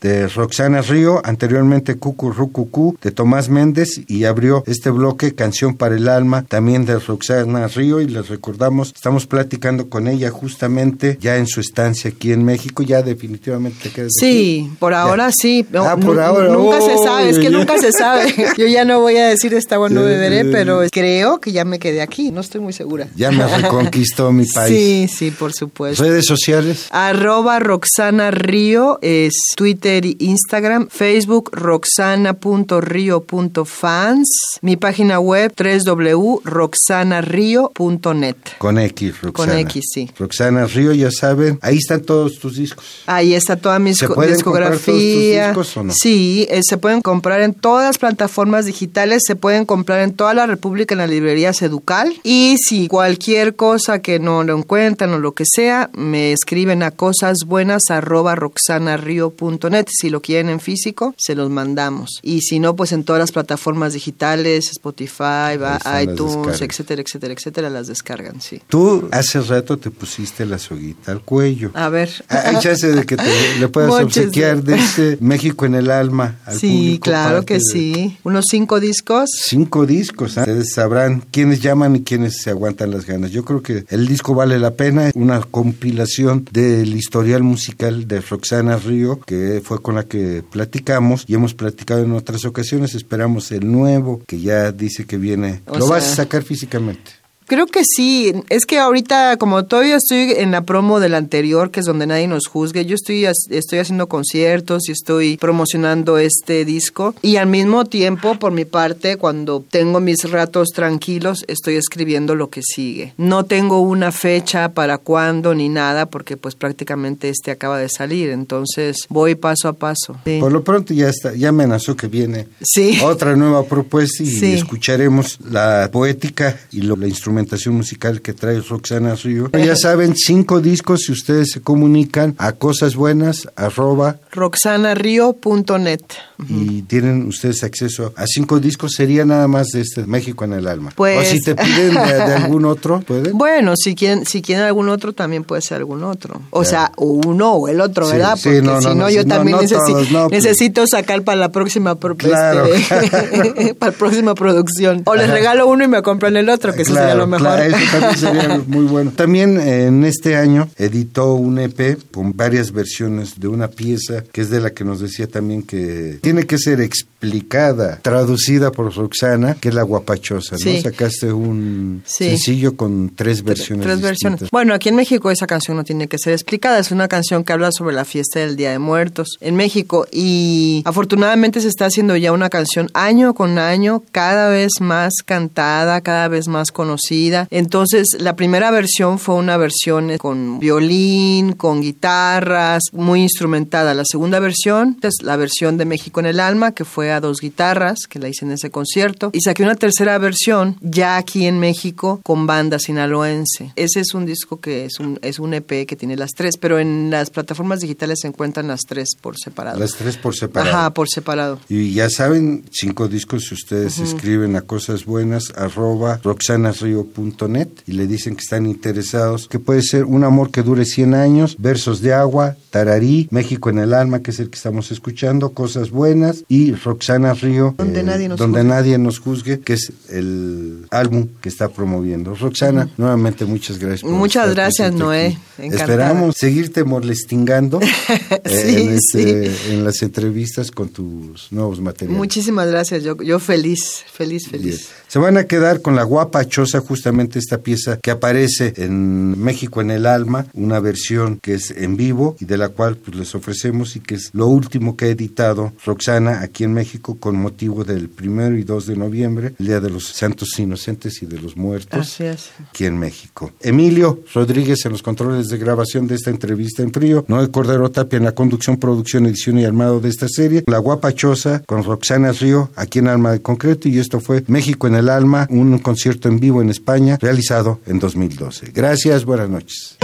de 0.00 0.28
Roxana 0.28 0.82
Río, 0.82 1.20
anteriormente 1.24 1.96
Cucurrucucú 1.96 2.96
de 3.02 3.10
Tomás 3.10 3.48
Méndez 3.48 4.00
y 4.06 4.24
abrió 4.24 4.62
este 4.66 4.90
bloque 4.90 5.34
Canción 5.34 5.76
para 5.76 5.96
el 5.96 6.08
Alma 6.08 6.44
también 6.48 6.84
de 6.86 6.98
Roxana 6.98 7.66
Río 7.68 8.00
y 8.00 8.06
les 8.06 8.28
recordamos, 8.28 8.92
estamos 8.94 9.26
platicando 9.26 9.88
con 9.88 10.06
ella 10.06 10.30
justamente 10.30 11.18
ya 11.20 11.36
en 11.36 11.46
su 11.46 11.60
estancia 11.60 12.10
aquí 12.10 12.32
en 12.32 12.44
México, 12.44 12.82
ya 12.82 13.02
definitivamente 13.02 13.78
te 13.84 13.90
quedas 13.90 14.12
Sí, 14.20 14.70
por 14.78 14.94
ahora 14.94 15.30
sí. 15.32 15.64
No, 15.72 15.84
Ah, 15.84 15.96
por 15.96 16.20
ahora. 16.20 16.52
Nunca 16.52 16.80
se 16.80 16.98
sabe, 16.98 17.30
es 17.30 17.38
que 17.38 17.44
ya. 17.44 17.50
nunca 17.50 17.78
se 17.78 17.92
sabe. 17.92 18.32
Yo 18.58 18.66
ya 18.66 18.84
no 18.84 19.00
voy 19.00 19.16
a 19.16 19.26
decir 19.28 19.54
esta 19.54 19.78
o 19.80 19.88
no 19.88 20.02
beberé, 20.02 20.44
pero 20.44 20.82
creo 20.92 21.40
que 21.40 21.52
ya 21.52 21.64
me 21.64 21.78
quedé 21.78 22.02
aquí. 22.02 22.30
No 22.30 22.40
estoy 22.40 22.60
muy 22.60 22.72
segura. 22.72 23.08
Ya 23.16 23.30
me 23.30 23.46
reconquistó 23.46 24.32
mi 24.32 24.44
país. 24.54 24.76
Sí, 24.76 25.08
sí, 25.08 25.30
por 25.30 25.52
supuesto. 25.52 26.02
Redes 26.04 26.26
sociales. 26.26 26.86
Arroba 26.90 27.58
Roxana 27.58 28.30
Río 28.30 28.98
es 29.02 29.32
Twitter 29.56 29.87
Twitter 29.88 30.04
y 30.04 30.16
Instagram, 30.20 30.88
Facebook 30.90 31.48
roxana.rio.fans, 31.52 34.28
mi 34.60 34.76
página 34.76 35.18
web 35.18 35.50
www.roxanario.net. 35.56 38.36
Con 38.58 38.78
X, 38.78 39.22
Roxana. 39.22 39.52
Con 39.52 39.58
X, 39.60 39.84
sí. 39.94 40.10
Roxana 40.18 40.66
Río, 40.66 40.92
ya 40.92 41.10
saben, 41.10 41.58
ahí 41.62 41.78
están 41.78 42.02
todos 42.02 42.38
tus 42.38 42.56
discos. 42.56 42.84
Ahí 43.06 43.32
está 43.34 43.56
toda 43.56 43.78
mi 43.78 43.94
¿Se 43.94 44.04
disco- 44.06 44.14
pueden 44.14 44.38
comprar 44.40 44.72
todos 44.72 44.84
tus 44.84 44.94
discografía. 44.94 45.46
discos 45.48 45.76
o 45.78 45.84
no? 45.84 45.92
Sí, 45.94 46.46
eh, 46.50 46.60
se 46.62 46.76
pueden 46.76 47.00
comprar 47.00 47.40
en 47.40 47.54
todas 47.54 47.86
las 47.86 47.96
plataformas 47.98 48.66
digitales, 48.66 49.22
se 49.26 49.36
pueden 49.36 49.64
comprar 49.64 50.00
en 50.00 50.12
toda 50.12 50.34
la 50.34 50.44
República 50.46 50.94
en 50.94 50.98
las 50.98 51.08
librerías 51.08 51.62
Educal. 51.62 52.14
Y 52.24 52.56
si 52.58 52.88
cualquier 52.88 53.56
cosa 53.56 54.02
que 54.02 54.18
no 54.18 54.44
lo 54.44 54.58
encuentran 54.58 55.14
o 55.14 55.18
lo 55.18 55.32
que 55.32 55.44
sea, 55.46 55.88
me 55.94 56.32
escriben 56.32 56.82
a 56.82 56.90
cosasbuenas@roxanario.net. 56.90 59.77
Si 59.88 60.10
lo 60.10 60.20
quieren 60.20 60.48
en 60.50 60.60
físico, 60.60 61.14
se 61.18 61.34
los 61.34 61.50
mandamos. 61.50 62.18
Y 62.22 62.40
si 62.42 62.58
no, 62.58 62.74
pues 62.76 62.92
en 62.92 63.04
todas 63.04 63.20
las 63.20 63.32
plataformas 63.32 63.92
digitales, 63.92 64.70
Spotify, 64.70 65.58
iTunes, 66.02 66.60
etcétera, 66.60 67.02
etcétera, 67.02 67.32
etcétera, 67.34 67.70
las 67.70 67.86
descargan, 67.86 68.40
sí. 68.40 68.60
Tú 68.68 69.08
hace 69.12 69.40
rato 69.40 69.78
te 69.78 69.90
pusiste 69.90 70.44
la 70.46 70.58
soguita 70.58 71.12
al 71.12 71.22
cuello. 71.22 71.70
A 71.74 71.88
ver. 71.88 72.10
Ah, 72.28 72.42
Hay 72.46 72.58
chance 72.60 72.86
de 72.88 73.04
que 73.04 73.16
te, 73.16 73.58
le 73.58 73.68
puedas 73.72 73.90
Móchese. 73.90 74.20
obsequiar 74.20 74.62
de 74.62 74.74
este 74.76 75.18
México 75.20 75.66
en 75.66 75.74
el 75.74 75.90
alma 75.90 76.38
al 76.46 76.58
Sí, 76.58 76.68
público 76.68 77.02
claro 77.04 77.44
que 77.44 77.54
de- 77.54 77.60
sí. 77.60 78.18
Unos 78.24 78.46
cinco 78.50 78.80
discos. 78.80 79.30
Cinco 79.46 79.86
discos, 79.86 80.38
¿ah? 80.38 80.40
ustedes 80.42 80.72
sabrán 80.74 81.22
quiénes 81.30 81.60
llaman 81.60 81.96
y 81.96 82.02
quiénes 82.02 82.40
se 82.42 82.50
aguantan 82.50 82.90
las 82.90 83.06
ganas. 83.06 83.30
Yo 83.30 83.44
creo 83.44 83.62
que 83.62 83.84
el 83.88 84.06
disco 84.08 84.34
vale 84.34 84.58
la 84.58 84.72
pena, 84.74 85.10
una 85.14 85.40
compilación 85.40 86.46
del 86.50 86.94
historial 86.96 87.42
musical 87.42 88.08
de 88.08 88.20
Roxana 88.20 88.76
Río, 88.76 89.20
que 89.20 89.62
fue 89.68 89.82
con 89.82 89.96
la 89.96 90.04
que 90.04 90.42
platicamos 90.50 91.24
y 91.26 91.34
hemos 91.34 91.52
platicado 91.52 92.02
en 92.02 92.12
otras 92.12 92.46
ocasiones. 92.46 92.94
Esperamos 92.94 93.52
el 93.52 93.70
nuevo, 93.70 94.22
que 94.26 94.40
ya 94.40 94.72
dice 94.72 95.04
que 95.04 95.18
viene. 95.18 95.60
O 95.66 95.78
Lo 95.78 95.86
vas 95.86 96.10
a 96.10 96.16
sacar 96.16 96.42
físicamente. 96.42 97.17
Creo 97.48 97.66
que 97.66 97.80
sí. 97.82 98.32
Es 98.50 98.66
que 98.66 98.78
ahorita, 98.78 99.38
como 99.38 99.64
todavía 99.64 99.96
estoy 99.96 100.32
en 100.36 100.50
la 100.50 100.60
promo 100.62 101.00
del 101.00 101.14
anterior, 101.14 101.70
que 101.70 101.80
es 101.80 101.86
donde 101.86 102.06
nadie 102.06 102.28
nos 102.28 102.46
juzgue, 102.46 102.84
yo 102.84 102.94
estoy, 102.94 103.24
estoy 103.24 103.78
haciendo 103.78 104.06
conciertos 104.06 104.86
y 104.88 104.92
estoy 104.92 105.38
promocionando 105.38 106.18
este 106.18 106.66
disco. 106.66 107.14
Y 107.22 107.36
al 107.36 107.46
mismo 107.46 107.86
tiempo, 107.86 108.38
por 108.38 108.52
mi 108.52 108.66
parte, 108.66 109.16
cuando 109.16 109.64
tengo 109.70 109.98
mis 110.00 110.30
ratos 110.30 110.68
tranquilos, 110.74 111.46
estoy 111.48 111.76
escribiendo 111.76 112.34
lo 112.34 112.50
que 112.50 112.60
sigue. 112.62 113.14
No 113.16 113.44
tengo 113.46 113.80
una 113.80 114.12
fecha 114.12 114.68
para 114.74 114.98
cuándo 114.98 115.54
ni 115.54 115.70
nada, 115.70 116.04
porque 116.04 116.36
pues 116.36 116.54
prácticamente 116.54 117.30
este 117.30 117.50
acaba 117.50 117.78
de 117.78 117.88
salir. 117.88 118.28
Entonces 118.28 118.98
voy 119.08 119.34
paso 119.36 119.68
a 119.68 119.72
paso. 119.72 120.18
Sí. 120.26 120.36
Por 120.38 120.52
lo 120.52 120.62
pronto 120.62 120.92
ya 120.92 121.08
está, 121.08 121.34
ya 121.34 121.48
amenazó 121.48 121.96
que 121.96 122.08
viene 122.08 122.46
Sí. 122.60 122.98
otra 123.02 123.36
nueva 123.36 123.64
propuesta 123.64 124.22
y 124.22 124.26
Sí. 124.26 124.52
escucharemos 124.52 125.38
la 125.50 125.88
poética 125.90 126.58
y 126.72 126.82
lo- 126.82 126.96
la 126.96 127.06
instrumentación 127.08 127.37
musical 127.72 128.20
que 128.20 128.32
trae 128.32 128.60
Roxana 128.60 129.14
Río. 129.14 129.50
Ya 129.52 129.76
saben, 129.76 130.14
cinco 130.16 130.60
discos 130.60 131.02
si 131.06 131.12
ustedes 131.12 131.50
se 131.52 131.60
comunican 131.60 132.34
a 132.38 132.52
cosas 132.52 132.94
buenas 132.96 133.48
arroba 133.56 134.16
roxanario.net. 134.32 136.00
y 136.48 136.82
tienen 136.82 137.26
ustedes 137.26 137.64
acceso 137.64 138.12
a 138.16 138.26
cinco 138.26 138.60
discos, 138.60 138.92
sería 138.96 139.24
nada 139.24 139.48
más 139.48 139.68
de 139.68 139.80
este 139.80 140.06
México 140.06 140.44
en 140.44 140.52
el 140.52 140.68
alma. 140.68 140.92
Pues- 140.94 141.18
o 141.18 141.30
si 141.30 141.40
te 141.40 141.54
piden 141.54 141.94
de, 141.94 142.00
de 142.14 142.34
algún 142.34 142.64
otro, 142.64 143.00
¿pueden? 143.00 143.36
Bueno, 143.36 143.74
si 143.76 143.94
quieren, 143.94 144.24
si 144.24 144.40
quieren 144.42 144.64
algún 144.64 144.88
otro, 144.88 145.12
también 145.12 145.44
puede 145.44 145.62
ser 145.62 145.78
algún 145.78 146.04
otro. 146.04 146.40
O 146.50 146.64
sea, 146.64 146.92
uno 146.96 147.52
o 147.54 147.68
el 147.68 147.80
otro, 147.80 148.06
Sí, 148.06 148.12
¿verdad? 148.12 148.36
sí, 148.36 148.42
Porque 148.44 148.62
no, 148.62 148.80
si 148.80 148.94
no, 148.94 149.10
yo 149.10 149.26
también 149.26 149.58
no 149.60 149.66
todos, 149.68 150.08
pues. 150.08 150.30
necesito 150.30 150.86
sacar 150.86 151.22
para 151.22 151.36
la 151.38 151.48
próxima, 151.50 151.94
pro- 151.96 152.16
Claro. 152.16 152.66
este, 152.66 153.74
para 153.78 153.92
la 153.92 153.98
próxima 153.98 154.34
producción. 154.34 155.02
O 155.06 155.14
les 155.14 155.24
Ajá. 155.24 155.34
regalo 155.34 155.66
uno 155.66 155.84
y 155.84 155.88
me 155.88 156.02
compran 156.02 156.36
el 156.36 156.48
otro, 156.48 156.72
que 156.72 156.82
eso 156.82 156.94
sería 156.94 157.14
lo 157.14 157.26
mejor. 157.28 157.60
eso 157.60 157.76
también 157.92 158.16
sería 158.16 158.62
muy 158.66 158.84
bueno. 158.84 159.12
También 159.12 159.58
eh, 159.58 159.86
en 159.86 160.04
este 160.04 160.36
año 160.36 160.68
editó 160.76 161.34
un 161.34 161.58
EP 161.58 161.98
con 162.10 162.36
varias 162.36 162.72
versiones 162.72 163.38
de 163.38 163.48
una 163.48 163.68
pieza 163.68 164.24
que 164.32 164.40
es 164.40 164.50
de 164.50 164.60
la 164.60 164.70
que 164.70 164.84
nos 164.84 165.00
decía 165.00 165.26
también 165.26 165.62
que 165.62 166.18
tiene 166.20 166.44
que 166.44 166.58
ser 166.58 166.80
explicada, 167.20 167.98
traducida 168.00 168.70
por 168.70 168.94
Roxana, 168.94 169.56
que 169.60 169.70
es 169.70 169.74
la 169.74 169.82
guapachosa, 169.82 170.56
¿no? 170.64 170.80
Sacaste 170.80 171.32
un 171.32 172.02
Sí. 172.06 172.24
sencillo 172.30 172.76
con 172.76 173.10
tres 173.14 173.42
versiones. 173.42 173.84
Tres 173.84 174.00
versiones. 174.00 174.50
Bueno, 174.52 174.72
aquí 174.72 174.88
en 174.88 174.94
México 174.96 175.30
esa 175.30 175.46
canción 175.46 175.76
no 175.76 175.84
tiene 175.84 176.06
que 176.06 176.16
ser 176.18 176.32
explicada. 176.32 176.78
Es 176.78 176.92
una 176.92 177.08
canción 177.08 177.42
que 177.42 177.52
habla 177.52 177.72
sobre 177.72 177.94
la 177.94 178.04
fiesta 178.04 178.38
del 178.40 178.54
Día 178.56 178.70
de 178.70 178.78
Muertos 178.78 179.36
en 179.40 179.56
México. 179.56 180.06
Y 180.12 180.82
afortunadamente 180.84 181.60
se 181.60 181.68
está 181.68 181.86
haciendo 181.86 182.16
ya 182.16 182.32
una 182.32 182.50
canción 182.50 182.88
año 182.94 183.34
con 183.34 183.58
año, 183.58 184.02
cada 184.12 184.48
vez 184.48 184.72
más 184.80 185.14
cantada, 185.24 186.00
cada 186.02 186.28
vez 186.28 186.46
más 186.46 186.70
conocida. 186.70 187.48
Entonces, 187.50 188.06
la 188.20 188.36
primera 188.36 188.70
versión 188.70 189.18
fue 189.18 189.34
una 189.34 189.56
versión 189.56 190.16
con 190.18 190.60
violín, 190.60 191.52
con 191.54 191.80
guitarras, 191.80 192.82
muy 192.92 193.22
instrumentada. 193.22 193.94
La 193.94 194.04
segunda 194.04 194.38
versión 194.38 194.98
es 195.02 195.16
la 195.22 195.36
versión 195.36 195.78
de 195.78 195.84
México 195.84 196.20
en 196.20 196.26
el 196.26 196.38
Alma, 196.40 196.72
que 196.72 196.84
fue 196.84 197.07
a 197.12 197.20
dos 197.20 197.40
guitarras, 197.40 198.06
que 198.08 198.18
la 198.18 198.28
hice 198.28 198.44
en 198.44 198.52
ese 198.52 198.70
concierto. 198.70 199.30
Y 199.32 199.40
saqué 199.40 199.62
una 199.62 199.74
tercera 199.74 200.18
versión 200.18 200.76
ya 200.80 201.16
aquí 201.16 201.46
en 201.46 201.58
México 201.58 202.20
con 202.22 202.46
banda 202.46 202.78
sinaloense. 202.78 203.72
Ese 203.76 204.00
es 204.00 204.14
un 204.14 204.26
disco 204.26 204.60
que 204.60 204.84
es 204.84 204.98
un, 205.00 205.18
es 205.22 205.38
un 205.38 205.54
EP 205.54 205.86
que 205.86 205.96
tiene 205.96 206.16
las 206.16 206.30
tres, 206.32 206.56
pero 206.56 206.78
en 206.78 207.10
las 207.10 207.30
plataformas 207.30 207.80
digitales 207.80 208.20
se 208.22 208.28
encuentran 208.28 208.68
las 208.68 208.82
tres 208.82 209.10
por 209.20 209.36
separado. 209.38 209.78
Las 209.78 209.94
tres 209.94 210.16
por 210.16 210.34
separado. 210.34 210.76
Ajá, 210.76 210.94
por 210.94 211.08
separado. 211.08 211.60
Y 211.68 211.92
ya 211.92 212.10
saben, 212.10 212.64
cinco 212.70 213.08
discos, 213.08 213.46
si 213.48 213.54
ustedes 213.54 213.98
escriben 213.98 214.56
a 214.56 214.62
cosas 214.62 215.04
buenas, 215.04 215.52
arroba 215.56 216.20
roxanario.net 216.22 217.68
y 217.86 217.92
le 217.92 218.06
dicen 218.06 218.36
que 218.36 218.42
están 218.42 218.66
interesados, 218.66 219.48
que 219.48 219.58
puede 219.58 219.82
ser 219.82 220.04
un 220.04 220.24
amor 220.24 220.50
que 220.50 220.62
dure 220.62 220.84
100 220.84 221.14
años, 221.14 221.56
versos 221.58 222.00
de 222.00 222.12
agua, 222.14 222.56
tararí, 222.70 223.28
México 223.30 223.70
en 223.70 223.78
el 223.78 223.94
alma, 223.94 224.20
que 224.20 224.30
es 224.30 224.40
el 224.40 224.50
que 224.50 224.56
estamos 224.56 224.90
escuchando, 224.90 225.50
cosas 225.50 225.90
buenas, 225.90 226.44
y 226.48 226.72
Roxana 226.72 226.97
Río, 227.40 227.74
Donde 227.78 228.02
nadie 228.02 228.28
nos 228.28 228.38
donde 228.38 228.60
juzgue. 228.60 228.68
nadie 228.74 228.98
nos 228.98 229.18
juzgue, 229.18 229.60
que 229.60 229.74
es 229.74 229.92
el 230.08 230.86
álbum 230.90 231.28
que 231.40 231.48
está 231.48 231.68
promoviendo. 231.68 232.34
Roxana, 232.34 232.88
nuevamente 232.96 233.44
muchas 233.44 233.78
gracias. 233.78 234.02
por 234.02 234.10
Muchas 234.12 234.54
gracias, 234.54 234.92
Noé. 234.92 235.38
Esperamos 235.58 236.36
seguirte 236.36 236.84
molestingando 236.84 237.80
eh, 238.44 238.48
Sí, 238.48 238.76
en, 238.82 238.88
este- 238.94 239.50
sí. 239.54 239.72
en 239.72 239.84
las 239.84 240.02
entrevistas 240.02 240.70
con 240.70 240.88
tus 240.88 241.50
nuevos 241.52 241.80
materiales. 241.80 242.16
Muchísimas 242.16 242.68
gracias. 242.68 243.02
Yo, 243.02 243.16
yo 243.22 243.38
feliz, 243.38 244.04
feliz, 244.12 244.50
Bien. 244.50 244.62
feliz. 244.62 244.88
Se 245.08 245.18
van 245.18 245.36
a 245.38 245.44
quedar 245.44 245.80
con 245.82 245.96
la 245.96 246.02
guapachosa, 246.02 246.80
justamente 246.80 247.38
esta 247.38 247.58
pieza 247.58 247.98
que 248.02 248.10
aparece 248.10 248.74
en 248.76 249.40
México 249.42 249.80
en 249.80 249.90
el 249.90 250.06
alma, 250.06 250.46
una 250.54 250.80
versión 250.80 251.38
que 251.40 251.54
es 251.54 251.70
en 251.70 251.96
vivo 251.96 252.36
y 252.40 252.44
de 252.44 252.58
la 252.58 252.68
cual 252.68 252.96
pues, 252.96 253.16
les 253.16 253.34
ofrecemos 253.34 253.96
y 253.96 254.00
que 254.00 254.14
es 254.16 254.30
lo 254.32 254.46
último 254.46 254.96
que 254.96 255.06
ha 255.06 255.08
editado 255.08 255.72
Roxana 255.84 256.40
aquí 256.42 256.64
en 256.64 256.74
México 256.74 256.87
con 256.96 257.36
motivo 257.36 257.84
del 257.84 258.08
primero 258.08 258.56
y 258.56 258.64
2 258.64 258.86
de 258.86 258.96
noviembre, 258.96 259.54
el 259.58 259.66
Día 259.66 259.80
de 259.80 259.90
los 259.90 260.08
Santos 260.08 260.58
Inocentes 260.58 261.22
y 261.22 261.26
de 261.26 261.40
los 261.40 261.56
Muertos 261.56 262.00
Así 262.00 262.24
es. 262.24 262.50
aquí 262.70 262.86
en 262.86 262.98
México. 262.98 263.52
Emilio 263.60 264.20
Rodríguez 264.34 264.84
en 264.86 264.92
los 264.92 265.02
controles 265.02 265.48
de 265.48 265.58
grabación 265.58 266.06
de 266.06 266.14
esta 266.14 266.30
entrevista 266.30 266.82
en 266.82 266.92
frío, 266.92 267.24
Noé 267.28 267.50
Cordero 267.50 267.90
Tapia 267.90 268.16
en 268.16 268.24
la 268.24 268.34
conducción, 268.34 268.78
producción, 268.78 269.26
edición 269.26 269.58
y 269.58 269.64
armado 269.64 270.00
de 270.00 270.08
esta 270.08 270.26
serie, 270.28 270.64
La 270.66 270.78
Guapachosa 270.78 271.62
con 271.66 271.84
Roxana 271.84 272.32
Río 272.32 272.70
aquí 272.74 273.00
en 273.00 273.08
Alma 273.08 273.32
de 273.32 273.42
Concreto 273.42 273.88
y 273.88 273.98
esto 273.98 274.20
fue 274.20 274.44
México 274.46 274.86
en 274.86 274.94
el 274.94 275.08
Alma, 275.08 275.46
un 275.50 275.78
concierto 275.78 276.28
en 276.28 276.40
vivo 276.40 276.62
en 276.62 276.70
España 276.70 277.18
realizado 277.20 277.80
en 277.86 277.98
2012. 277.98 278.72
Gracias, 278.72 279.24
buenas 279.24 279.50
noches. 279.50 279.98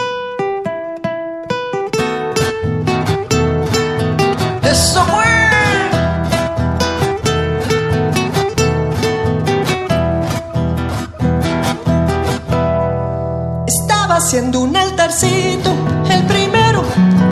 Haciendo 14.24 14.60
un 14.60 14.74
altarcito 14.74 15.70
el 16.08 16.24
primero 16.24 16.82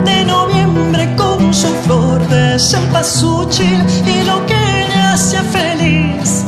de 0.05 0.23
noviembre 0.25 1.15
con 1.15 1.51
su 1.51 1.69
flor 1.85 2.21
de 2.27 2.59
cempasúchil 2.59 3.83
y 4.05 4.23
lo 4.27 4.45
que 4.45 4.85
le 4.89 5.01
hacía 5.01 5.41
feliz. 5.41 6.45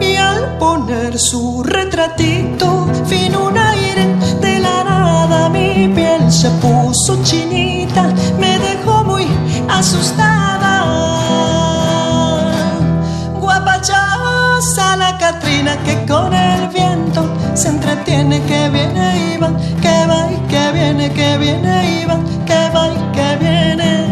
Y 0.00 0.16
al 0.16 0.58
poner 0.58 1.16
su 1.20 1.62
retratito, 1.62 2.88
vino 3.08 3.46
un 3.46 3.56
aire 3.56 4.06
de 4.40 4.58
la 4.58 4.82
nada, 4.82 5.48
mi 5.48 5.86
piel 5.94 6.32
se 6.32 6.50
puso 6.50 7.22
chinita, 7.22 8.12
me 8.40 8.58
dejó 8.58 9.04
muy 9.04 9.24
asustada. 9.68 10.82
Guapachosa 13.40 14.96
la 14.96 15.16
Catrina 15.16 15.78
se 17.54 17.68
entretiene, 17.68 18.42
que 18.42 18.68
viene 18.68 19.34
y 19.34 19.36
va, 19.38 19.52
que 19.80 20.06
va 20.06 20.28
y 20.30 20.36
que 20.48 20.72
viene, 20.72 21.12
que 21.12 21.38
viene 21.38 22.00
y 22.00 22.04
va, 22.04 22.18
que 22.46 22.70
va 22.74 22.88
y 22.88 23.12
que 23.12 23.36
viene. 23.36 24.06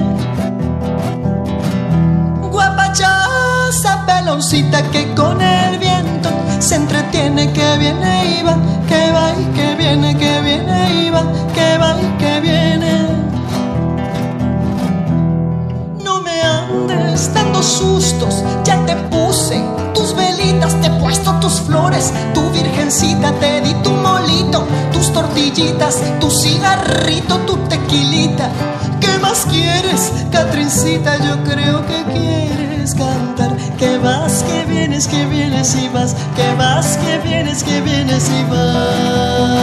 Guapachosa 2.51 4.07
peloncita 4.07 4.83
que 4.91 5.13
con 5.15 5.41
el 5.43 5.79
viento 5.79 6.31
se 6.61 6.77
entretiene, 6.77 7.53
que 7.53 7.79
viene 7.79 8.39
y 8.39 8.43
va, 8.43 8.57
que 8.89 9.11
va 9.11 9.33
y 9.33 9.45
que 9.57 9.75
viene, 9.75 10.17
que 10.17 10.41
viene 10.43 11.03
y 11.03 11.11
va, 11.11 11.23
que 11.55 11.79
va 11.79 11.97
y 12.01 12.19
que 12.19 12.41
viene. 12.41 12.62
sigues 17.23 17.35
dando 17.35 17.63
sustos, 17.63 18.43
ya 18.65 18.85
te 18.87 18.97
puse 18.97 19.63
tus 19.95 20.15
velitas, 20.15 20.75
te 20.81 20.89
he 20.89 20.91
puesto 21.01 21.33
tus 21.41 21.61
flores, 21.61 22.13
tu 22.35 22.51
virgencita, 22.51 23.33
te 23.33 23.61
di 23.61 23.75
tu 23.83 23.91
molito, 23.91 24.67
tus 24.93 25.13
tortillitas, 25.13 26.01
tu 26.21 26.31
cigarrito, 26.31 27.39
tu 27.47 27.57
tequilita. 27.69 28.49
¿Qué 29.01 29.19
más 29.21 29.47
quieres, 29.51 30.13
Catrincita? 30.31 31.17
Yo 31.19 31.43
creo 31.45 31.85
que 31.87 32.05
quieres 32.13 32.95
cantar. 32.95 33.57
Que 33.79 33.99
vas, 33.99 34.45
que 34.45 34.65
vienes, 34.65 35.07
que 35.07 35.27
vienes 35.27 35.75
y 35.77 35.89
vas. 35.89 36.15
Que 36.37 36.55
vas, 36.57 36.97
que 36.99 37.19
vienes, 37.19 37.63
que 37.63 37.81
vienes 37.81 38.29
y 38.29 38.45
vas. 38.51 39.63